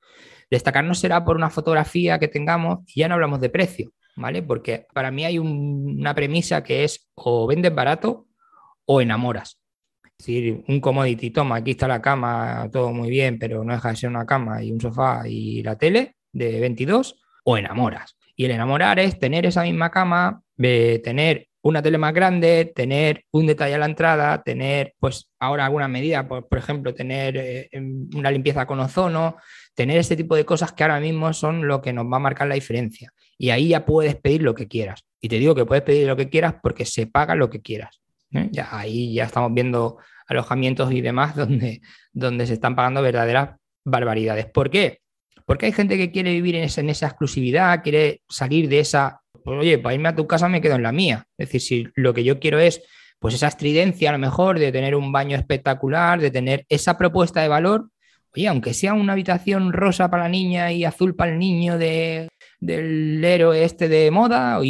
Destacarnos 0.51 0.99
será 0.99 1.25
por 1.25 1.37
una 1.37 1.51
fotografía 1.51 2.19
que 2.19 2.29
tengamos 2.29 2.81
y 2.87 3.01
ya 3.01 3.09
no 3.09 3.15
hablamos 3.15 3.41
de 3.41 3.51
precio, 3.51 3.93
¿vale? 4.17 4.43
Porque 4.43 4.87
para 4.93 5.11
mí 5.11 5.25
hay 5.25 5.39
una 5.39 6.15
premisa 6.15 6.63
que 6.63 6.85
es 6.85 7.09
o 7.15 7.47
vendes 7.47 7.75
barato 7.75 8.27
o 8.85 9.01
enamoras. 9.01 9.61
Decir, 10.19 10.65
un 10.67 10.81
commodity, 10.81 11.31
toma, 11.31 11.57
aquí 11.57 11.73
está 11.73 11.87
la 11.87 12.01
cama, 12.01 12.69
todo 12.73 12.93
muy 12.93 13.11
bien, 13.11 13.39
pero 13.39 13.63
no 13.65 13.73
deja 13.75 13.91
de 13.91 13.97
ser 13.97 14.11
una 14.11 14.27
cama 14.27 14.63
y 14.63 14.73
un 14.73 14.81
sofá 14.81 15.29
y 15.29 15.63
la 15.63 15.77
tele 15.77 16.17
de 16.33 16.61
22, 16.61 17.21
o 17.45 17.57
enamoras. 17.57 18.17
Y 18.35 18.45
el 18.45 18.51
enamorar 18.51 18.99
es 18.99 19.19
tener 19.19 19.47
esa 19.47 19.63
misma 19.63 19.91
cama, 19.91 20.43
tener 20.57 21.49
una 21.63 21.83
tele 21.83 21.99
más 21.99 22.15
grande, 22.15 22.73
tener 22.75 23.25
un 23.33 23.47
detalle 23.47 23.75
a 23.75 23.79
la 23.79 23.87
entrada, 23.87 24.43
tener, 24.43 24.95
pues 25.01 25.29
ahora 25.41 25.65
alguna 25.65 25.89
medida, 25.89 26.29
por, 26.29 26.47
ejemplo, 26.57 26.95
tener 26.95 27.37
eh, 27.37 27.69
una 28.15 28.31
limpieza 28.31 28.67
con 28.67 28.79
ozono, 28.79 29.37
tener 29.75 29.99
ese 29.99 30.17
tipo 30.17 30.37
de 30.37 30.45
cosas 30.45 30.73
que 30.73 30.85
ahora 30.85 31.01
mismo 31.01 31.33
son 31.33 31.67
lo 31.67 31.83
que 31.83 31.93
nos 31.93 32.07
va 32.07 32.17
a 32.17 32.21
marcar 32.21 32.47
la 32.47 32.55
diferencia. 32.55 33.13
Y 33.37 33.51
ahí 33.51 33.69
ya 33.69 33.85
puedes 33.85 34.15
pedir 34.15 34.43
lo 34.43 34.55
que 34.55 34.69
quieras. 34.69 35.05
Y 35.21 35.29
te 35.29 35.39
digo 35.39 35.55
que 35.55 35.67
puedes 35.67 35.83
pedir 35.83 36.07
lo 36.07 36.17
que 36.17 36.29
quieras 36.29 36.55
porque 36.63 36.85
se 36.85 37.09
paga 37.09 37.35
lo 37.35 37.51
que 37.51 37.61
quieras. 37.61 38.01
¿Eh? 38.33 38.49
Ya, 38.51 38.69
ahí 38.71 39.15
ya 39.15 39.25
estamos 39.25 39.53
viendo 39.53 39.99
alojamientos 40.27 40.93
y 40.93 41.01
demás 41.01 41.37
donde, 41.37 41.81
donde 42.13 42.47
se 42.47 42.55
están 42.55 42.77
pagando 42.77 43.03
verdaderas 43.03 43.57
barbaridades. 43.85 44.47
¿Por 44.47 44.71
qué? 44.71 45.01
Porque 45.45 45.67
hay 45.67 45.73
gente 45.73 45.97
que 45.97 46.11
quiere 46.11 46.33
vivir 46.33 46.57
en 46.57 46.65
esa, 46.65 47.07
exclusividad, 47.07 47.83
quiere 47.83 48.23
salir 48.29 48.69
de 48.69 48.81
esa, 48.81 49.21
pues, 49.45 49.61
oye, 49.61 49.79
para 49.79 49.95
irme 49.95 50.09
a 50.09 50.17
tu 50.17 50.27
casa 50.27 50.49
me 50.49 50.61
quedo 50.61 50.75
en 50.75 50.83
la 50.83 50.93
mía. 50.93 51.25
Es 51.39 51.49
decir, 51.49 51.61
si 51.61 51.89
lo 51.95 52.13
que 52.13 52.25
yo 52.25 52.41
quiero 52.41 52.59
es 52.59 52.83
pues 53.19 53.35
esa 53.35 53.49
estridencia 53.49 54.11
a 54.11 54.13
lo 54.13 54.19
mejor 54.19 54.59
de 54.59 54.73
tener 54.73 54.95
un 54.95 55.11
baño 55.11 55.37
espectacular, 55.37 56.21
de 56.21 56.31
tener 56.31 56.67
esa 56.69 56.99
propuesta 56.99 57.41
de 57.41 57.49
valor, 57.49 57.89
Oye, 58.37 58.49
aunque 58.49 58.75
sea 58.75 58.93
una 58.93 59.15
habitación 59.15 59.73
rosa 59.73 60.11
para 60.11 60.25
la 60.25 60.29
niña 60.29 60.71
y 60.71 60.85
azul 60.85 61.17
para 61.17 61.33
el 61.33 61.39
niño 61.39 61.79
de, 61.79 62.29
del 62.61 63.25
héroe 63.25 63.65
este 63.65 63.89
de 63.89 64.11
moda, 64.11 64.61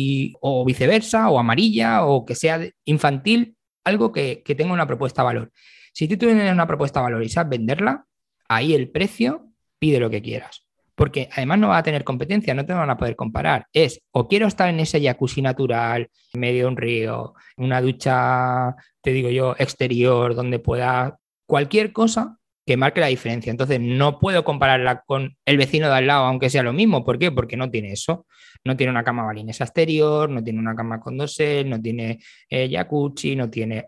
o 0.40 0.64
viceversa, 0.64 1.28
o 1.30 1.38
amarilla, 1.38 2.04
o 2.04 2.24
que 2.24 2.34
sea 2.34 2.60
infantil, 2.84 3.56
algo 3.84 4.12
que, 4.12 4.42
tenga 4.56 4.72
una 4.72 4.86
propuesta 4.86 5.22
de 5.22 5.26
valor. 5.26 5.52
Si 5.92 6.08
tú 6.08 6.16
tienes 6.16 6.52
una 6.52 6.66
propuesta 6.66 7.00
de 7.00 7.04
valor 7.04 7.22
y 7.22 7.28
sabes 7.28 7.50
venderla, 7.50 8.04
ahí 8.48 8.74
el 8.74 8.90
precio 8.90 9.46
pide 9.78 10.00
lo 10.00 10.10
que 10.10 10.22
quieras. 10.22 10.66
Porque 10.94 11.28
además 11.32 11.58
no 11.58 11.68
va 11.68 11.78
a 11.78 11.82
tener 11.82 12.04
competencia, 12.04 12.54
no 12.54 12.64
te 12.64 12.72
van 12.72 12.88
a 12.88 12.96
poder 12.96 13.16
comparar. 13.16 13.66
Es 13.72 14.00
o 14.12 14.28
quiero 14.28 14.46
estar 14.46 14.68
en 14.70 14.80
ese 14.80 15.00
jacuzzi 15.00 15.42
natural, 15.42 16.08
en 16.32 16.40
medio 16.40 16.62
de 16.64 16.68
un 16.68 16.76
río, 16.76 17.34
una 17.58 17.82
ducha, 17.82 18.74
te 19.02 19.12
digo 19.12 19.28
yo, 19.28 19.54
exterior, 19.58 20.34
donde 20.34 20.58
pueda 20.58 21.18
cualquier 21.46 21.92
cosa 21.92 22.38
que 22.66 22.76
marque 22.76 23.00
la 23.00 23.06
diferencia. 23.06 23.50
Entonces, 23.50 23.80
no 23.80 24.18
puedo 24.18 24.42
compararla 24.44 25.02
con 25.06 25.36
el 25.44 25.56
vecino 25.56 25.88
de 25.88 25.94
al 25.94 26.06
lado, 26.08 26.24
aunque 26.24 26.50
sea 26.50 26.64
lo 26.64 26.72
mismo. 26.72 27.04
¿Por 27.04 27.18
qué? 27.18 27.30
Porque 27.30 27.56
no 27.56 27.70
tiene 27.70 27.92
eso. 27.92 28.26
No 28.64 28.76
tiene 28.76 28.90
una 28.90 29.04
cama 29.04 29.24
balinesa 29.24 29.64
exterior, 29.64 30.28
no 30.28 30.42
tiene 30.42 30.58
una 30.58 30.74
cama 30.74 30.98
con 31.00 31.16
dosel, 31.16 31.70
no 31.70 31.80
tiene 31.80 32.18
eh, 32.50 32.68
jacuzzi, 32.70 33.36
no 33.36 33.48
tiene... 33.48 33.86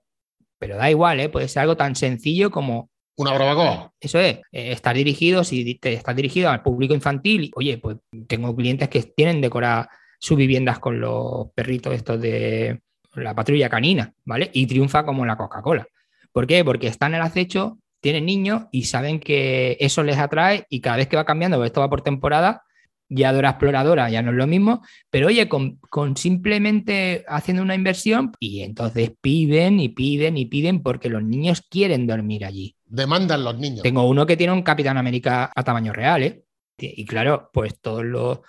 Pero 0.58 0.76
da 0.76 0.90
igual, 0.90 1.18
¿eh? 1.20 1.28
puede 1.28 1.48
ser 1.48 1.62
algo 1.62 1.76
tan 1.76 1.96
sencillo 1.96 2.50
como... 2.50 2.90
Una 3.16 3.32
barbacoa. 3.32 3.92
Eso 3.98 4.20
es, 4.20 4.36
eh, 4.52 4.72
estar 4.72 4.94
dirigido, 4.94 5.42
si 5.42 5.74
te 5.74 5.92
estás 5.92 6.14
dirigido 6.14 6.50
al 6.50 6.62
público 6.62 6.94
infantil, 6.94 7.50
oye, 7.56 7.78
pues 7.78 7.96
tengo 8.28 8.54
clientes 8.54 8.88
que 8.88 9.02
tienen 9.02 9.40
decoradas 9.40 9.88
sus 10.20 10.36
viviendas 10.36 10.78
con 10.78 11.00
los 11.00 11.50
perritos 11.52 11.94
estos 11.94 12.20
de 12.20 12.80
la 13.14 13.34
patrulla 13.34 13.68
canina, 13.68 14.14
¿vale? 14.24 14.50
Y 14.52 14.66
triunfa 14.66 15.04
como 15.04 15.26
la 15.26 15.36
Coca-Cola. 15.36 15.88
¿Por 16.30 16.46
qué? 16.46 16.64
Porque 16.64 16.86
están 16.86 17.14
en 17.14 17.20
el 17.20 17.26
acecho 17.26 17.78
tienen 18.00 18.26
niños 18.26 18.64
y 18.70 18.84
saben 18.84 19.20
que 19.20 19.76
eso 19.80 20.02
les 20.02 20.18
atrae 20.18 20.66
y 20.68 20.80
cada 20.80 20.96
vez 20.96 21.08
que 21.08 21.16
va 21.16 21.24
cambiando, 21.24 21.64
esto 21.64 21.80
va 21.80 21.90
por 21.90 22.02
temporada, 22.02 22.62
ya 23.08 23.32
Dora 23.32 23.50
Exploradora 23.50 24.10
ya 24.10 24.22
no 24.22 24.30
es 24.30 24.36
lo 24.36 24.46
mismo, 24.46 24.82
pero 25.10 25.28
oye, 25.28 25.48
con, 25.48 25.78
simplemente 26.16 27.24
haciendo 27.26 27.62
una 27.62 27.74
inversión 27.74 28.32
y 28.38 28.62
entonces 28.62 29.12
piden 29.20 29.80
y 29.80 29.88
piden 29.88 30.36
y 30.36 30.46
piden 30.46 30.82
porque 30.82 31.08
los 31.08 31.22
niños 31.22 31.62
quieren 31.68 32.06
dormir 32.06 32.44
allí. 32.44 32.76
Demandan 32.84 33.44
los 33.44 33.58
niños. 33.58 33.82
Tengo 33.82 34.06
uno 34.06 34.26
que 34.26 34.36
tiene 34.36 34.52
un 34.52 34.62
Capitán 34.62 34.98
América 34.98 35.50
a 35.54 35.64
tamaño 35.64 35.92
real, 35.92 36.22
¿eh? 36.22 36.44
Y 36.80 37.04
claro, 37.06 37.50
pues 37.52 37.80
todos 37.80 38.04
los, 38.04 38.40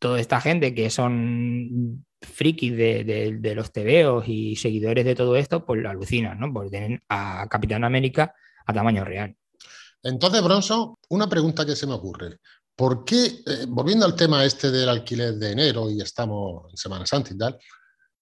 toda 0.00 0.20
esta 0.20 0.40
gente 0.40 0.74
que 0.74 0.90
son 0.90 2.04
frikis 2.20 2.76
de, 2.76 3.52
los 3.54 3.72
tebeos 3.72 4.24
y 4.26 4.56
seguidores 4.56 5.04
de 5.04 5.14
todo 5.14 5.36
esto, 5.36 5.64
pues 5.64 5.80
lo 5.80 5.88
alucinan, 5.88 6.40
¿no? 6.40 6.52
Porque 6.52 6.70
tienen 6.70 7.02
a 7.08 7.46
Capitán 7.48 7.84
América 7.84 8.34
a 8.68 8.72
tamaño 8.72 9.04
real. 9.04 9.34
Entonces, 10.02 10.42
Bronson, 10.42 10.94
una 11.08 11.28
pregunta 11.28 11.66
que 11.66 11.74
se 11.74 11.86
me 11.86 11.94
ocurre. 11.94 12.38
¿Por 12.76 13.04
qué, 13.04 13.42
eh, 13.44 13.66
volviendo 13.66 14.04
al 14.06 14.14
tema 14.14 14.44
este 14.44 14.70
del 14.70 14.88
alquiler 14.88 15.34
de 15.34 15.50
enero 15.50 15.90
y 15.90 16.00
estamos 16.00 16.70
en 16.70 16.76
Semana 16.76 17.06
Santa 17.06 17.34
y 17.34 17.38
tal, 17.38 17.58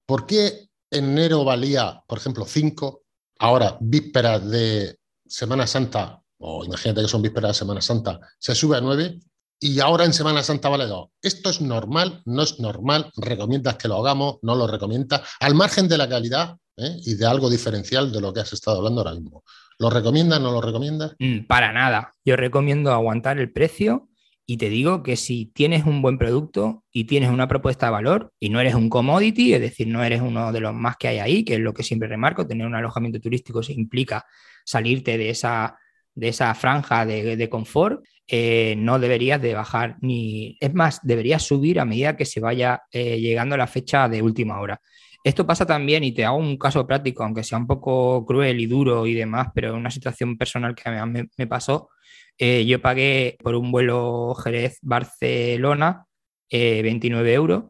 ¿por 0.07 0.25
qué 0.25 0.69
enero 0.91 1.45
valía, 1.45 2.01
por 2.07 2.19
ejemplo, 2.19 2.47
5, 2.47 3.03
ahora 3.41 3.77
vísperas 3.81 4.49
de 4.49 4.99
Semana 5.27 5.67
Santa, 5.67 6.23
o 6.39 6.65
imagínate 6.65 7.03
que 7.03 7.09
son 7.09 7.21
vísperas 7.21 7.51
de 7.51 7.59
Semana 7.59 7.83
Santa, 7.83 8.19
se 8.39 8.55
sube 8.55 8.79
a 8.79 8.81
9 8.81 9.21
y 9.59 9.81
ahora 9.81 10.05
en 10.05 10.15
Semana 10.15 10.43
Santa 10.43 10.69
vale 10.69 10.87
2? 10.87 11.09
¿Esto 11.21 11.51
es 11.51 11.61
normal? 11.61 12.23
¿No 12.25 12.43
es 12.43 12.59
normal? 12.59 13.11
¿Recomiendas 13.17 13.77
que 13.77 13.89
lo 13.89 13.97
hagamos? 13.97 14.37
¿No 14.43 14.55
lo 14.55 14.67
recomiendas? 14.67 15.23
Al 15.41 15.55
margen 15.55 15.89
de 15.89 15.99
la 15.99 16.09
calidad 16.09 16.57
¿eh? 16.77 16.97
y 17.05 17.15
de 17.15 17.27
algo 17.27 17.51
diferencial 17.51 18.13
de 18.13 18.21
lo 18.21 18.33
que 18.33 18.41
has 18.41 18.53
estado 18.53 18.79
hablando 18.79 19.01
ahora 19.01 19.15
mismo. 19.15 19.45
¿Lo 19.79 19.91
recomiendas? 19.91 20.41
¿No 20.41 20.53
lo 20.53 20.61
recomiendas? 20.61 21.15
Mm, 21.19 21.47
para 21.47 21.73
nada. 21.73 22.15
Yo 22.25 22.37
recomiendo 22.37 22.93
aguantar 22.93 23.39
el 23.39 23.53
precio 23.53 24.09
y 24.47 24.57
te 24.59 24.69
digo 24.69 25.03
que 25.03 25.17
si 25.17 25.47
tienes 25.47 25.85
un 25.85 26.03
buen 26.03 26.19
producto 26.19 26.85
y 26.93 27.05
tienes 27.05 27.31
una 27.31 27.49
propuesta 27.49 27.87
de 27.87 27.93
valor 27.93 28.33
y 28.39 28.49
no 28.49 28.61
eres 28.61 28.75
un 28.75 28.89
commodity, 28.89 29.55
es 29.55 29.61
decir, 29.61 29.89
no 29.89 30.05
eres 30.05 30.23
uno 30.23 30.53
de 30.53 30.61
los 30.61 30.73
más 30.73 30.97
que 30.97 31.09
hay 31.09 31.19
ahí, 31.19 31.45
que 31.45 31.55
es 31.55 31.61
lo 31.61 31.75
que 31.75 31.83
siempre 31.83 32.09
remarco, 32.09 32.47
tener 32.47 32.67
un 32.67 32.75
alojamiento 32.75 33.21
turístico 33.21 33.63
se 33.63 33.73
implica 33.73 34.25
salirte 34.65 35.19
de 35.19 35.31
esa, 35.31 35.77
de 36.15 36.29
esa 36.29 36.55
franja 36.55 37.05
de, 37.05 37.49
confort, 37.51 38.05
eh, 38.29 38.75
no 38.79 38.99
deberías 38.99 39.43
de 39.43 39.55
bajar 39.55 39.97
ni... 40.01 40.57
Es 40.61 40.73
más, 40.75 41.01
deberías 41.03 41.43
subir 41.43 41.81
a 41.81 41.85
medida 41.85 42.17
que 42.17 42.25
se 42.25 42.41
vaya 42.41 42.83
eh, 42.93 43.21
llegando 43.21 43.57
la 43.57 43.67
fecha 43.67 44.09
de 44.09 44.23
última 44.23 44.61
hora. 44.61 44.81
Esto 45.27 45.45
pasa 45.45 45.67
también, 45.67 46.05
y 46.05 46.13
te 46.13 46.25
hago 46.25 46.37
un 46.37 46.57
caso 46.57 46.87
práctico, 46.87 47.25
aunque 47.25 47.43
sea 47.43 47.59
un 47.59 47.67
poco 47.67 48.25
cruel 48.25 48.61
y 48.61 48.67
duro 48.67 49.09
y 49.09 49.15
demás, 49.15 49.49
pero 49.53 49.75
una 49.75 49.91
situación 49.91 50.39
personal 50.39 50.77
que 50.77 50.89
me, 50.89 51.29
me 51.37 51.47
pasó. 51.49 51.91
Eh, 52.39 52.65
yo 52.65 52.81
pagué 52.81 53.37
por 53.43 53.57
un 53.57 53.73
vuelo 53.73 54.37
Jerez-Barcelona 54.37 56.07
29 56.49 57.29
eh, 57.29 57.35
euros, 57.35 57.65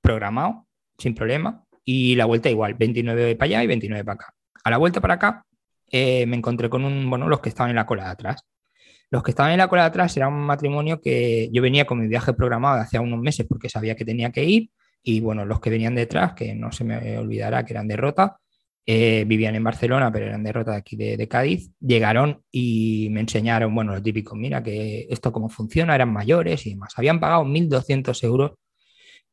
programado, 0.00 0.66
sin 0.96 1.14
problema, 1.14 1.62
y 1.84 2.16
la 2.16 2.24
vuelta 2.24 2.48
igual, 2.48 2.76
29 2.78 3.36
para 3.36 3.46
allá 3.46 3.64
y 3.64 3.66
29 3.66 4.04
para 4.06 4.14
acá. 4.14 4.34
A 4.64 4.70
la 4.70 4.78
vuelta 4.78 5.02
para 5.02 5.14
acá 5.14 5.44
eh, 5.90 6.24
me 6.24 6.38
encontré 6.38 6.70
con 6.70 6.82
un, 6.82 7.10
bueno, 7.10 7.28
los 7.28 7.40
que 7.40 7.50
estaban 7.50 7.68
en 7.68 7.76
la 7.76 7.84
cola 7.84 8.04
de 8.04 8.10
atrás. 8.12 8.46
Los 9.10 9.22
que 9.22 9.32
estaban 9.32 9.52
en 9.52 9.58
la 9.58 9.68
cola 9.68 9.82
de 9.82 9.88
atrás 9.88 10.16
era 10.16 10.28
un 10.28 10.40
matrimonio 10.46 10.98
que 11.02 11.50
yo 11.52 11.60
venía 11.60 11.84
con 11.84 12.00
mi 12.00 12.08
viaje 12.08 12.32
programado 12.32 12.80
hace 12.80 12.98
unos 12.98 13.20
meses 13.20 13.44
porque 13.46 13.68
sabía 13.68 13.96
que 13.96 14.06
tenía 14.06 14.32
que 14.32 14.44
ir 14.44 14.70
y 15.02 15.20
bueno, 15.20 15.44
los 15.44 15.60
que 15.60 15.70
venían 15.70 15.94
detrás, 15.94 16.34
que 16.34 16.54
no 16.54 16.72
se 16.72 16.84
me 16.84 17.18
olvidará 17.18 17.64
que 17.64 17.72
eran 17.72 17.88
de 17.88 17.96
Rota, 17.96 18.38
eh, 18.84 19.24
vivían 19.26 19.54
en 19.54 19.62
Barcelona, 19.62 20.10
pero 20.10 20.26
eran 20.26 20.42
de 20.42 20.52
Rota 20.52 20.72
de 20.72 20.76
aquí 20.78 20.96
de, 20.96 21.28
Cádiz, 21.28 21.70
llegaron 21.80 22.42
y 22.50 23.08
me 23.10 23.20
enseñaron, 23.20 23.74
bueno, 23.74 23.94
lo 23.94 24.02
típico, 24.02 24.34
mira 24.34 24.62
que 24.62 25.06
esto 25.08 25.32
cómo 25.32 25.48
funciona, 25.48 25.94
eran 25.94 26.12
mayores 26.12 26.66
y 26.66 26.70
demás. 26.70 26.94
Habían 26.96 27.20
pagado 27.20 27.44
1.200 27.44 28.24
euros, 28.24 28.52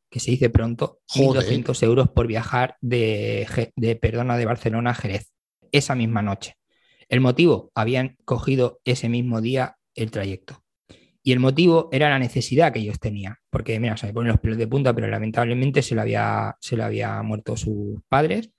que 0.08 0.20
se 0.20 0.30
dice 0.32 0.50
pronto, 0.50 1.00
1.200 1.14 1.82
euros 1.82 2.08
por 2.10 2.26
viajar 2.26 2.76
de, 2.80 3.46
de, 3.76 3.96
perdona, 3.96 4.36
de 4.36 4.44
Barcelona 4.44 4.90
a 4.90 4.94
Jerez, 4.94 5.32
esa 5.72 5.94
misma 5.94 6.22
noche. 6.22 6.54
El 7.08 7.20
motivo, 7.20 7.72
habían 7.74 8.16
cogido 8.24 8.80
ese 8.84 9.08
mismo 9.08 9.40
día 9.40 9.76
el 9.96 10.12
trayecto. 10.12 10.62
Y 11.22 11.32
el 11.32 11.40
motivo 11.40 11.88
era 11.92 12.08
la 12.08 12.18
necesidad 12.18 12.72
que 12.72 12.78
ellos 12.78 12.98
tenían, 12.98 13.36
porque 13.50 13.78
mira, 13.78 13.96
se 13.96 14.06
me 14.06 14.14
ponen 14.14 14.32
los 14.32 14.40
pelos 14.40 14.58
de 14.58 14.66
punta, 14.66 14.94
pero 14.94 15.06
lamentablemente 15.08 15.82
se 15.82 15.94
le 15.94 16.00
había, 16.00 16.56
se 16.60 16.76
le 16.76 16.82
había 16.82 17.22
muerto 17.22 17.56
sus 17.56 18.00
padres 18.08 18.50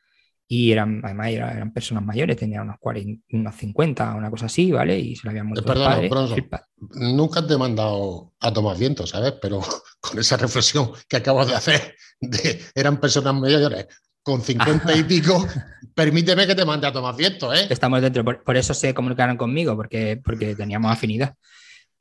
y 0.47 0.73
eran, 0.73 0.99
además 1.01 1.29
eran, 1.29 1.71
personas 1.71 2.03
mayores, 2.03 2.35
tenían 2.35 2.63
unos, 2.63 2.75
40, 2.77 3.23
unos 3.31 3.55
50, 3.55 4.15
una 4.15 4.29
cosa 4.29 4.47
así, 4.47 4.69
¿vale? 4.69 4.99
Y 4.99 5.15
se 5.15 5.23
le 5.23 5.29
habían 5.29 5.47
muerto 5.47 5.65
Perdona, 5.65 6.09
padres. 6.09 6.61
nunca 6.91 7.47
te 7.47 7.53
he 7.53 7.57
mandado 7.57 8.33
a 8.37 8.51
tomar 8.51 8.77
viento, 8.77 9.07
¿sabes? 9.07 9.35
Pero 9.41 9.61
con 10.01 10.19
esa 10.19 10.35
reflexión 10.35 10.91
que 11.07 11.15
acabas 11.15 11.47
de 11.47 11.55
hacer, 11.55 11.95
de 12.19 12.59
eran 12.75 12.99
personas 12.99 13.33
mayores 13.33 13.87
con 14.23 14.41
50 14.41 14.93
y 14.97 15.03
pico, 15.05 15.47
permíteme 15.95 16.45
que 16.45 16.53
te 16.53 16.65
mande 16.65 16.85
a 16.85 16.91
tomar 16.91 17.15
viento, 17.15 17.53
¿eh? 17.53 17.67
Estamos 17.69 18.01
dentro, 18.01 18.25
por, 18.25 18.43
por, 18.43 18.57
eso 18.57 18.73
se 18.73 18.93
comunicaron 18.93 19.37
conmigo, 19.37 19.77
porque, 19.77 20.19
porque 20.21 20.53
teníamos 20.53 20.91
afinidad. 20.91 21.33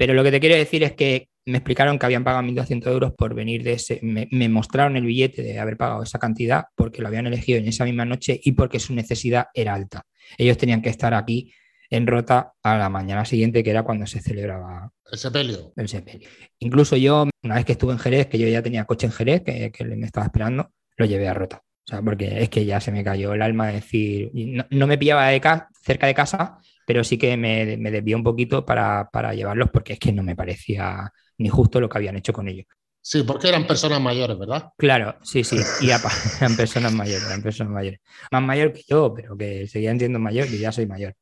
Pero 0.00 0.14
lo 0.14 0.24
que 0.24 0.30
te 0.30 0.40
quiero 0.40 0.56
decir 0.56 0.82
es 0.82 0.92
que 0.92 1.28
me 1.44 1.58
explicaron 1.58 1.98
que 1.98 2.06
habían 2.06 2.24
pagado 2.24 2.42
1.200 2.42 2.86
euros 2.90 3.12
por 3.12 3.34
venir 3.34 3.62
de 3.62 3.74
ese, 3.74 4.00
me, 4.00 4.48
mostraron 4.48 4.96
el 4.96 5.04
billete 5.04 5.42
de 5.42 5.58
haber 5.58 5.76
pagado 5.76 6.02
esa 6.02 6.18
cantidad 6.18 6.64
porque 6.74 7.02
lo 7.02 7.08
habían 7.08 7.26
elegido 7.26 7.58
en 7.58 7.68
esa 7.68 7.84
misma 7.84 8.06
noche 8.06 8.40
y 8.42 8.52
porque 8.52 8.80
su 8.80 8.94
necesidad 8.94 9.48
era 9.52 9.74
alta. 9.74 10.06
Ellos 10.38 10.56
tenían 10.56 10.80
que 10.80 10.88
estar 10.88 11.12
aquí 11.12 11.52
en 11.90 12.06
Rota 12.06 12.54
a 12.62 12.78
la 12.78 12.88
mañana 12.88 13.26
siguiente, 13.26 13.62
que 13.62 13.68
era 13.68 13.82
cuando 13.82 14.06
se 14.06 14.22
celebraba 14.22 14.90
el 15.12 15.18
sepelio. 15.18 15.74
El 15.76 15.86
sepelio. 15.86 16.30
Incluso 16.60 16.96
yo, 16.96 17.28
una 17.42 17.56
vez 17.56 17.66
que 17.66 17.72
estuve 17.72 17.92
en 17.92 17.98
Jerez, 17.98 18.26
que 18.28 18.38
yo 18.38 18.48
ya 18.48 18.62
tenía 18.62 18.86
coche 18.86 19.06
en 19.06 19.12
Jerez, 19.12 19.42
que, 19.42 19.70
que 19.70 19.84
me 19.84 20.06
estaba 20.06 20.24
esperando, 20.24 20.70
lo 20.96 21.04
llevé 21.04 21.28
a 21.28 21.34
Rota. 21.34 21.62
O 21.86 21.90
sea, 21.90 22.00
porque 22.00 22.42
es 22.42 22.48
que 22.48 22.64
ya 22.64 22.80
se 22.80 22.90
me 22.90 23.04
cayó 23.04 23.34
el 23.34 23.42
alma 23.42 23.66
de 23.66 23.74
decir, 23.74 24.30
no, 24.70 24.86
me 24.86 24.96
pillaba 24.96 25.28
de 25.28 25.42
cerca 25.82 26.06
de 26.06 26.14
casa, 26.14 26.58
pero 26.90 27.04
sí 27.04 27.18
que 27.18 27.36
me, 27.36 27.76
me 27.76 27.92
desvió 27.92 28.16
un 28.16 28.24
poquito 28.24 28.66
para, 28.66 29.08
llevarlos 29.32 29.70
porque 29.70 29.92
es 29.92 30.00
que 30.00 30.10
no 30.10 30.24
me 30.24 30.34
parecía 30.34 31.08
ni 31.38 31.48
justo 31.48 31.80
lo 31.80 31.88
que 31.88 31.98
habían 31.98 32.16
hecho 32.16 32.32
con 32.32 32.48
ellos. 32.48 32.66
Sí, 33.00 33.22
porque 33.22 33.48
eran 33.48 33.64
personas 33.64 34.00
mayores, 34.00 34.36
¿verdad? 34.36 34.70
Claro, 34.76 35.14
sí, 35.22 35.44
sí, 35.44 35.60
y 35.82 35.90
eran 36.40 36.56
personas 36.56 36.92
mayores, 36.92 37.24
eran 37.24 37.42
personas 37.42 37.72
mayores. 37.72 38.00
Más 38.32 38.42
mayor 38.42 38.72
que 38.72 38.82
yo, 38.88 39.14
pero 39.14 39.36
que 39.36 39.68
seguían 39.68 40.00
siendo 40.00 40.18
mayor 40.18 40.48
y 40.48 40.58
ya 40.58 40.72
soy 40.72 40.86
mayor. 40.86 41.14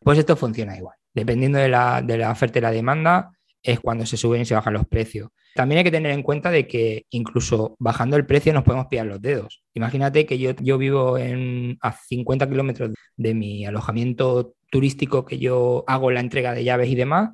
Pues 0.00 0.18
esto 0.18 0.34
funciona 0.34 0.78
igual. 0.78 0.96
Dependiendo 1.12 1.58
de 1.58 1.68
la, 1.68 2.00
de 2.00 2.16
la 2.16 2.30
oferta 2.30 2.58
y 2.58 2.62
la 2.62 2.70
demanda, 2.70 3.32
es 3.62 3.80
cuando 3.80 4.06
se 4.06 4.16
suben 4.16 4.40
y 4.40 4.44
se 4.46 4.54
bajan 4.54 4.72
los 4.72 4.86
precios. 4.86 5.28
También 5.54 5.76
hay 5.80 5.84
que 5.84 5.90
tener 5.90 6.12
en 6.12 6.22
cuenta 6.22 6.50
de 6.50 6.66
que 6.66 7.04
incluso 7.10 7.76
bajando 7.78 8.16
el 8.16 8.24
precio 8.24 8.54
nos 8.54 8.64
podemos 8.64 8.86
pillar 8.86 9.04
los 9.04 9.20
dedos. 9.20 9.62
Imagínate 9.74 10.24
que 10.24 10.38
yo, 10.38 10.52
yo 10.52 10.78
vivo 10.78 11.18
en, 11.18 11.76
a 11.82 11.92
50 11.92 12.48
kilómetros 12.48 12.92
de 13.14 13.34
mi 13.34 13.66
alojamiento 13.66 14.54
turístico 14.72 15.26
que 15.26 15.38
yo 15.38 15.84
hago 15.86 16.10
la 16.10 16.20
entrega 16.20 16.54
de 16.54 16.64
llaves 16.64 16.88
y 16.88 16.94
demás, 16.94 17.30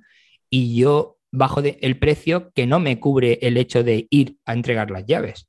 y 0.51 0.77
yo 0.77 1.19
bajo 1.31 1.63
el 1.63 1.99
precio 1.99 2.51
que 2.53 2.67
no 2.67 2.81
me 2.81 2.99
cubre 2.99 3.39
el 3.43 3.57
hecho 3.57 3.85
de 3.85 4.09
ir 4.11 4.39
a 4.45 4.55
entregar 4.55 4.91
las 4.91 5.07
llaves. 5.07 5.49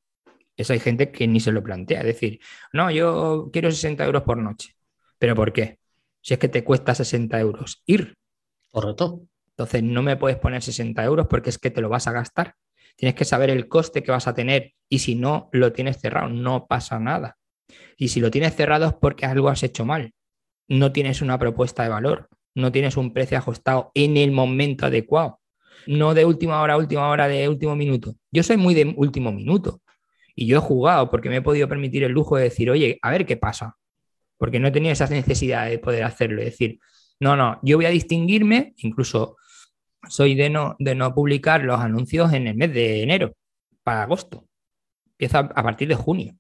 Eso 0.56 0.74
hay 0.74 0.80
gente 0.80 1.12
que 1.12 1.28
ni 1.28 1.40
se 1.40 1.52
lo 1.52 1.64
plantea. 1.64 2.02
Es 2.02 2.06
decir, 2.06 2.40
no, 2.74 2.92
yo 2.92 3.50
quiero 3.52 3.72
60 3.72 4.06
euros 4.06 4.22
por 4.22 4.38
noche. 4.38 4.76
¿Pero 5.18 5.34
por 5.34 5.52
qué? 5.52 5.80
Si 6.22 6.34
es 6.34 6.40
que 6.40 6.48
te 6.48 6.64
cuesta 6.64 6.94
60 6.94 7.40
euros 7.40 7.82
ir. 7.88 8.14
Correcto. 8.70 9.24
Entonces 9.52 9.82
no 9.82 10.04
me 10.04 10.16
puedes 10.16 10.38
poner 10.38 10.62
60 10.62 11.04
euros 11.04 11.28
porque 11.28 11.50
es 11.50 11.58
que 11.58 11.72
te 11.72 11.82
lo 11.82 11.90
vas 11.90 12.08
a 12.08 12.12
gastar. 12.12 12.56
Tienes 12.98 13.16
que 13.16 13.26
saber 13.26 13.50
el 13.50 13.68
coste 13.68 14.04
que 14.04 14.12
vas 14.12 14.28
a 14.28 14.36
tener 14.36 14.74
y 14.90 15.00
si 15.00 15.16
no 15.16 15.50
lo 15.54 15.74
tienes 15.74 16.00
cerrado, 16.00 16.30
no 16.30 16.68
pasa 16.68 17.00
nada. 17.00 17.38
Y 17.98 18.10
si 18.10 18.20
lo 18.20 18.30
tienes 18.30 18.56
cerrado 18.56 18.86
es 18.86 18.94
porque 18.94 19.26
algo 19.26 19.50
has 19.50 19.64
hecho 19.64 19.86
mal 19.86 20.14
no 20.70 20.92
tienes 20.92 21.22
una 21.22 21.38
propuesta 21.38 21.84
de 21.84 21.90
valor, 21.90 22.30
no 22.56 22.72
tienes 22.72 22.96
un 22.96 23.12
precio 23.12 23.38
ajustado 23.38 23.92
en 23.96 24.16
el 24.18 24.32
momento 24.32 24.86
adecuado, 24.86 25.40
no 25.88 26.14
de 26.14 26.26
última 26.26 26.62
hora, 26.62 26.78
última 26.78 27.10
hora, 27.10 27.28
de 27.28 27.50
último 27.50 27.76
minuto. 27.76 28.16
Yo 28.32 28.44
soy 28.44 28.58
muy 28.58 28.76
de 28.76 28.94
último 28.96 29.32
minuto 29.32 29.82
y 30.36 30.46
yo 30.46 30.58
he 30.58 30.62
jugado 30.62 31.10
porque 31.10 31.30
me 31.30 31.38
he 31.38 31.42
podido 31.42 31.68
permitir 31.68 32.04
el 32.04 32.12
lujo 32.12 32.38
de 32.38 32.44
decir, 32.44 32.70
oye, 32.70 33.00
a 33.02 33.10
ver 33.10 33.26
qué 33.26 33.36
pasa, 33.36 33.76
porque 34.38 34.60
no 34.60 34.68
he 34.68 34.72
tenido 34.72 34.94
esa 34.94 35.08
necesidad 35.08 35.68
de 35.68 35.80
poder 35.80 36.04
hacerlo, 36.04 36.40
es 36.42 36.52
decir, 36.52 36.80
no, 37.20 37.36
no, 37.36 37.60
yo 37.64 37.78
voy 37.78 37.86
a 37.86 37.90
distinguirme, 37.90 38.74
incluso 38.78 39.36
soy 40.08 40.36
de 40.36 40.50
no, 40.50 40.76
de 40.80 40.96
no 40.96 41.14
publicar 41.14 41.64
los 41.64 41.80
anuncios 41.80 42.32
en 42.32 42.48
el 42.48 42.56
mes 42.56 42.74
de 42.74 43.04
enero, 43.04 43.34
para 43.84 44.04
agosto, 44.04 44.46
empieza 45.12 45.40
a 45.40 45.64
partir 45.64 45.88
de 45.88 45.96
junio 45.96 46.36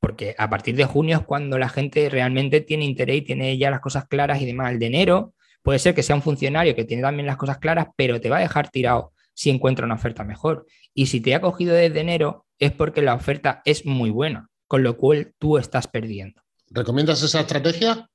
porque 0.00 0.34
a 0.38 0.48
partir 0.48 0.76
de 0.76 0.84
junio 0.84 1.18
es 1.18 1.24
cuando 1.24 1.58
la 1.58 1.68
gente 1.68 2.08
realmente 2.08 2.60
tiene 2.60 2.84
interés 2.84 3.18
y 3.18 3.22
tiene 3.22 3.58
ya 3.58 3.70
las 3.70 3.80
cosas 3.80 4.06
claras 4.06 4.40
y 4.40 4.46
demás. 4.46 4.72
El 4.72 4.78
de 4.78 4.86
enero 4.86 5.34
puede 5.62 5.78
ser 5.78 5.94
que 5.94 6.02
sea 6.02 6.16
un 6.16 6.22
funcionario 6.22 6.74
que 6.74 6.84
tiene 6.84 7.02
también 7.02 7.26
las 7.26 7.36
cosas 7.36 7.58
claras, 7.58 7.88
pero 7.96 8.20
te 8.20 8.30
va 8.30 8.38
a 8.38 8.40
dejar 8.40 8.70
tirado 8.70 9.12
si 9.34 9.50
encuentra 9.50 9.86
una 9.86 9.94
oferta 9.94 10.24
mejor. 10.24 10.66
Y 10.94 11.06
si 11.06 11.20
te 11.20 11.34
ha 11.34 11.40
cogido 11.40 11.74
desde 11.74 12.00
enero 12.00 12.46
es 12.58 12.72
porque 12.72 13.02
la 13.02 13.14
oferta 13.14 13.62
es 13.64 13.86
muy 13.86 14.10
buena, 14.10 14.48
con 14.66 14.82
lo 14.82 14.96
cual 14.96 15.34
tú 15.38 15.58
estás 15.58 15.86
perdiendo. 15.86 16.42
¿Recomiendas 16.70 17.22
esa 17.22 17.40
estrategia? 17.40 18.08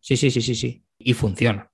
Sí, 0.00 0.16
sí, 0.16 0.30
sí, 0.30 0.42
sí, 0.42 0.54
sí. 0.54 0.84
Y 0.98 1.14
funciona. 1.14 1.70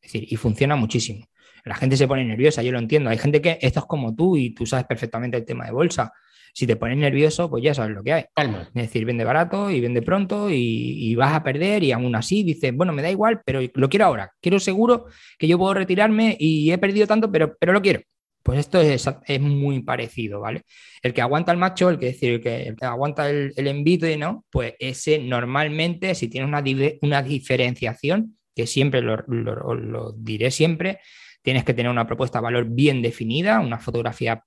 Es 0.00 0.12
decir, 0.12 0.32
y 0.32 0.36
funciona 0.36 0.76
muchísimo. 0.76 1.26
La 1.64 1.74
gente 1.74 1.96
se 1.96 2.08
pone 2.08 2.24
nerviosa, 2.24 2.62
yo 2.62 2.72
lo 2.72 2.78
entiendo. 2.78 3.10
Hay 3.10 3.18
gente 3.18 3.40
que 3.40 3.58
esto 3.60 3.80
es 3.80 3.86
como 3.86 4.14
tú 4.14 4.36
y 4.36 4.50
tú 4.50 4.66
sabes 4.66 4.86
perfectamente 4.86 5.36
el 5.36 5.44
tema 5.44 5.66
de 5.66 5.72
bolsa. 5.72 6.12
Si 6.52 6.66
te 6.66 6.76
pones 6.76 6.98
nervioso, 6.98 7.48
pues 7.48 7.62
ya 7.62 7.74
sabes 7.74 7.94
lo 7.94 8.02
que 8.02 8.12
hay. 8.12 8.24
Es 8.36 8.74
decir, 8.74 9.04
vende 9.04 9.24
barato 9.24 9.70
y 9.70 9.80
vende 9.80 10.02
pronto 10.02 10.48
y, 10.50 11.14
vas 11.14 11.34
a 11.34 11.42
perder 11.42 11.82
y 11.82 11.92
aún 11.92 12.14
así 12.14 12.42
dices, 12.42 12.74
bueno, 12.74 12.92
me 12.92 13.02
da 13.02 13.10
igual, 13.10 13.40
pero 13.44 13.60
lo 13.74 13.88
quiero 13.88 14.06
ahora. 14.06 14.32
Quiero 14.40 14.58
seguro 14.58 15.06
que 15.38 15.46
yo 15.46 15.58
puedo 15.58 15.74
retirarme 15.74 16.36
y 16.38 16.70
he 16.72 16.78
perdido 16.78 17.06
tanto, 17.06 17.30
pero, 17.30 17.56
pero 17.58 17.72
lo 17.72 17.82
quiero. 17.82 18.00
Pues 18.42 18.58
esto 18.58 18.80
es, 18.80 19.06
es, 19.26 19.40
muy 19.40 19.82
parecido, 19.82 20.40
¿vale? 20.40 20.62
El 21.02 21.12
que 21.12 21.20
aguanta 21.20 21.52
el 21.52 21.58
macho, 21.58 21.90
el 21.90 21.98
que, 21.98 22.06
decir, 22.06 22.32
el 22.32 22.40
que, 22.40 22.74
aguanta 22.80 23.28
el, 23.28 23.52
el 23.54 23.66
envite, 23.66 24.16
¿no? 24.16 24.46
Pues 24.50 24.74
ese 24.78 25.18
normalmente, 25.18 26.14
si 26.14 26.28
tiene 26.28 26.46
una, 26.46 26.64
una 27.02 27.22
diferenciación, 27.22 28.38
que 28.54 28.66
siempre 28.66 29.02
lo, 29.02 29.18
lo, 29.26 29.74
lo, 29.74 30.12
diré 30.12 30.50
siempre, 30.50 31.00
tienes 31.42 31.64
que 31.64 31.74
tener 31.74 31.90
una 31.90 32.06
propuesta 32.06 32.38
de 32.38 32.44
valor 32.44 32.66
bien 32.68 33.02
definida, 33.02 33.60
una 33.60 33.78
fotografía 33.78 34.44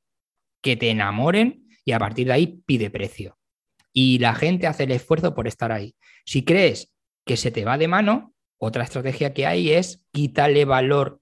que 0.61 0.75
te 0.75 0.89
enamoren 0.89 1.62
y 1.85 1.91
a 1.91 1.99
partir 1.99 2.27
de 2.27 2.33
ahí 2.33 2.61
pide 2.65 2.89
precio. 2.89 3.37
Y 3.91 4.19
la 4.19 4.33
gente 4.33 4.67
hace 4.67 4.83
el 4.83 4.91
esfuerzo 4.91 5.35
por 5.35 5.47
estar 5.47 5.71
ahí. 5.71 5.95
Si 6.25 6.43
crees 6.43 6.89
que 7.25 7.37
se 7.37 7.51
te 7.51 7.65
va 7.65 7.77
de 7.77 7.87
mano, 7.87 8.33
otra 8.57 8.83
estrategia 8.83 9.33
que 9.33 9.45
hay 9.45 9.71
es 9.71 10.05
quitarle 10.11 10.65
valor. 10.65 11.19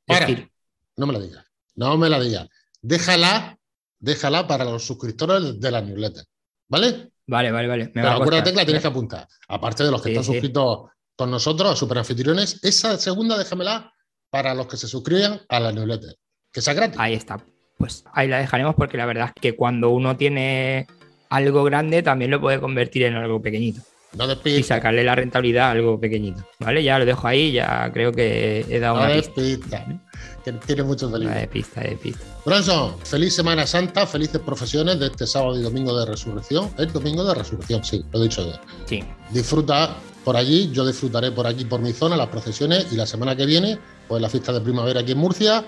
no 0.95 1.07
me 1.07 1.13
la 1.13 1.19
digas, 1.19 1.45
no 1.75 1.97
me 1.97 2.09
la 2.09 2.19
digas. 2.19 2.47
Déjala, 2.81 3.57
déjala 3.99 4.47
para 4.47 4.65
los 4.65 4.85
suscriptores 4.85 5.59
de 5.59 5.71
la 5.71 5.81
newsletter, 5.81 6.25
¿vale? 6.67 7.11
Vale, 7.27 7.51
vale, 7.51 7.67
vale. 7.67 7.87
Pero 7.93 8.09
acuérdate 8.09 8.51
que 8.51 8.57
la 8.57 8.65
tienes 8.65 8.81
que 8.81 8.87
apuntar. 8.87 9.27
Aparte 9.47 9.83
de 9.83 9.91
los 9.91 10.01
que 10.01 10.09
están 10.09 10.23
suscritos 10.23 10.89
con 11.15 11.31
nosotros, 11.31 11.71
a 11.71 11.75
superanfitriones, 11.75 12.63
esa 12.63 12.97
segunda 12.97 13.37
déjamela 13.37 13.93
para 14.29 14.53
los 14.53 14.67
que 14.67 14.77
se 14.77 14.87
suscriban 14.87 15.41
a 15.49 15.59
la 15.59 15.71
newsletter. 15.71 16.15
Que 16.51 16.61
sea 16.61 16.73
gratis. 16.73 16.99
Ahí 16.99 17.13
está. 17.13 17.45
Pues 17.81 18.03
ahí 18.13 18.27
la 18.27 18.37
dejaremos 18.37 18.75
porque 18.75 18.97
la 18.97 19.05
verdad 19.05 19.31
es 19.35 19.41
que 19.41 19.55
cuando 19.55 19.89
uno 19.89 20.15
tiene 20.15 20.87
algo 21.29 21.63
grande 21.63 22.03
también 22.03 22.31
lo 22.31 22.39
puede 22.39 22.59
convertir 22.59 23.03
en 23.03 23.15
algo 23.15 23.41
pequeñito. 23.41 23.81
No 24.13 24.25
y 24.43 24.63
sacarle 24.63 25.05
la 25.05 25.15
rentabilidad 25.15 25.69
a 25.69 25.71
algo 25.71 25.97
pequeñito. 25.97 26.45
¿Vale? 26.59 26.83
Ya 26.83 26.99
lo 26.99 27.05
dejo 27.05 27.27
ahí, 27.27 27.53
ya 27.53 27.89
creo 27.93 28.11
que 28.11 28.65
he 28.69 28.79
dado 28.79 28.97
no 28.97 29.05
una 29.05 29.13
pista. 29.13 29.85
Que 30.43 30.51
tiene 30.51 30.83
mucho 30.83 31.09
peligro. 31.09 31.33
De 31.33 31.47
pista, 31.47 31.81
de 31.81 31.95
pista. 31.95 32.21
Bronson, 32.45 32.95
feliz 33.05 33.33
Semana 33.35 33.65
Santa, 33.65 34.05
felices 34.05 34.41
profesiones 34.41 34.99
de 34.99 35.07
este 35.07 35.25
sábado 35.25 35.57
y 35.57 35.63
domingo 35.63 35.97
de 35.97 36.05
resurrección. 36.05 36.69
Es 36.77 36.91
domingo 36.91 37.23
de 37.23 37.35
resurrección, 37.35 37.83
sí, 37.85 38.03
lo 38.11 38.19
he 38.19 38.23
dicho 38.23 38.45
ya. 38.45 38.59
Sí. 38.85 39.01
Disfruta 39.29 39.95
por 40.25 40.35
allí, 40.35 40.69
yo 40.71 40.85
disfrutaré 40.85 41.31
por 41.31 41.47
aquí, 41.47 41.63
por 41.63 41.79
mi 41.79 41.93
zona, 41.93 42.17
las 42.17 42.27
procesiones 42.27 42.87
y 42.91 42.95
la 42.95 43.05
semana 43.05 43.35
que 43.35 43.45
viene, 43.45 43.79
pues 44.07 44.21
la 44.21 44.29
fiesta 44.29 44.51
de 44.51 44.59
primavera 44.59 44.99
aquí 44.99 45.13
en 45.13 45.19
Murcia 45.19 45.63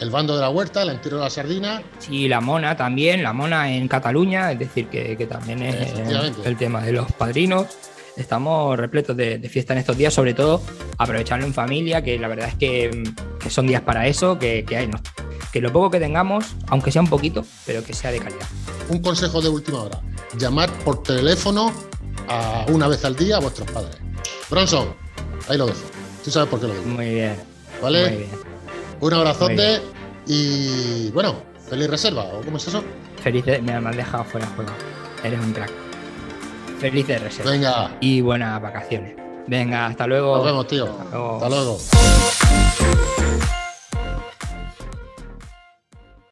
el 0.00 0.10
bando 0.10 0.34
de 0.34 0.40
la 0.40 0.50
huerta, 0.50 0.82
el 0.82 0.90
entierro 0.90 1.18
de 1.18 1.24
la 1.24 1.30
sardina. 1.30 1.82
Sí, 1.98 2.26
la 2.26 2.40
mona 2.40 2.76
también, 2.76 3.22
la 3.22 3.32
mona 3.32 3.70
en 3.70 3.86
Cataluña, 3.86 4.50
es 4.50 4.58
decir, 4.58 4.88
que, 4.88 5.26
también 5.26 5.62
es 5.62 5.92
el 6.44 6.56
tema 6.56 6.80
de 6.82 6.92
los 6.92 7.12
padrinos. 7.12 7.66
Estamos 8.16 8.78
repletos 8.78 9.16
de, 9.16 9.38
fiesta 9.48 9.74
en 9.74 9.78
estos 9.78 9.96
días, 9.96 10.12
sobre 10.12 10.34
todo 10.34 10.62
aprovecharlo 10.98 11.46
en 11.46 11.54
familia, 11.54 12.02
que 12.02 12.18
la 12.18 12.28
verdad 12.28 12.48
es 12.48 12.54
que, 12.54 13.02
son 13.48 13.66
días 13.66 13.82
para 13.82 14.06
eso, 14.06 14.38
que, 14.38 14.64
hay, 14.76 14.86
¿no? 14.86 15.00
que 15.52 15.60
lo 15.60 15.72
poco 15.72 15.90
que 15.90 16.00
tengamos, 16.00 16.56
aunque 16.68 16.90
sea 16.90 17.02
un 17.02 17.08
poquito, 17.08 17.44
pero 17.66 17.84
que 17.84 17.92
sea 17.92 18.10
de 18.10 18.20
calidad. 18.20 18.46
Un 18.88 19.00
consejo 19.00 19.40
de 19.40 19.48
última 19.48 19.82
hora, 19.82 20.00
llamar 20.38 20.70
por 20.84 21.02
teléfono 21.02 21.72
a 22.28 22.64
una 22.68 22.88
vez 22.88 23.04
al 23.04 23.16
día 23.16 23.36
a 23.36 23.40
vuestros 23.40 23.70
padres. 23.70 23.96
Bronson, 24.50 24.94
ahí 25.48 25.58
lo 25.58 25.66
dejo. 25.66 25.80
Tú 26.24 26.30
sabes 26.30 26.48
por 26.48 26.60
qué 26.60 26.66
lo 26.66 26.74
digo. 26.74 26.86
Muy 26.86 27.08
bien. 27.10 27.36
¿Vale? 27.80 28.08
Muy 28.08 28.18
bien. 28.18 28.49
Un 29.00 29.14
abrazote 29.14 29.80
y 30.26 31.10
bueno, 31.10 31.34
feliz 31.68 31.88
reserva, 31.88 32.24
¿o 32.24 32.42
cómo 32.42 32.58
es 32.58 32.68
eso? 32.68 32.84
Feliz, 33.22 33.44
me 33.62 33.72
has 33.72 33.96
dejado 33.96 34.24
fuera 34.24 34.46
de 34.46 34.54
juego. 34.54 34.70
Eres 35.24 35.40
un 35.40 35.52
crack. 35.52 35.70
Feliz 36.78 37.06
de 37.06 37.18
reserva. 37.18 37.50
Venga. 37.50 37.96
Y 38.00 38.20
buenas 38.20 38.60
vacaciones. 38.60 39.14
Venga, 39.46 39.86
hasta 39.86 40.06
luego. 40.06 40.36
Nos 40.36 40.44
vemos, 40.44 40.66
tío. 40.66 40.84
Hasta 40.84 41.16
luego. 41.16 41.36
Hasta 41.36 41.48
luego. 41.48 41.78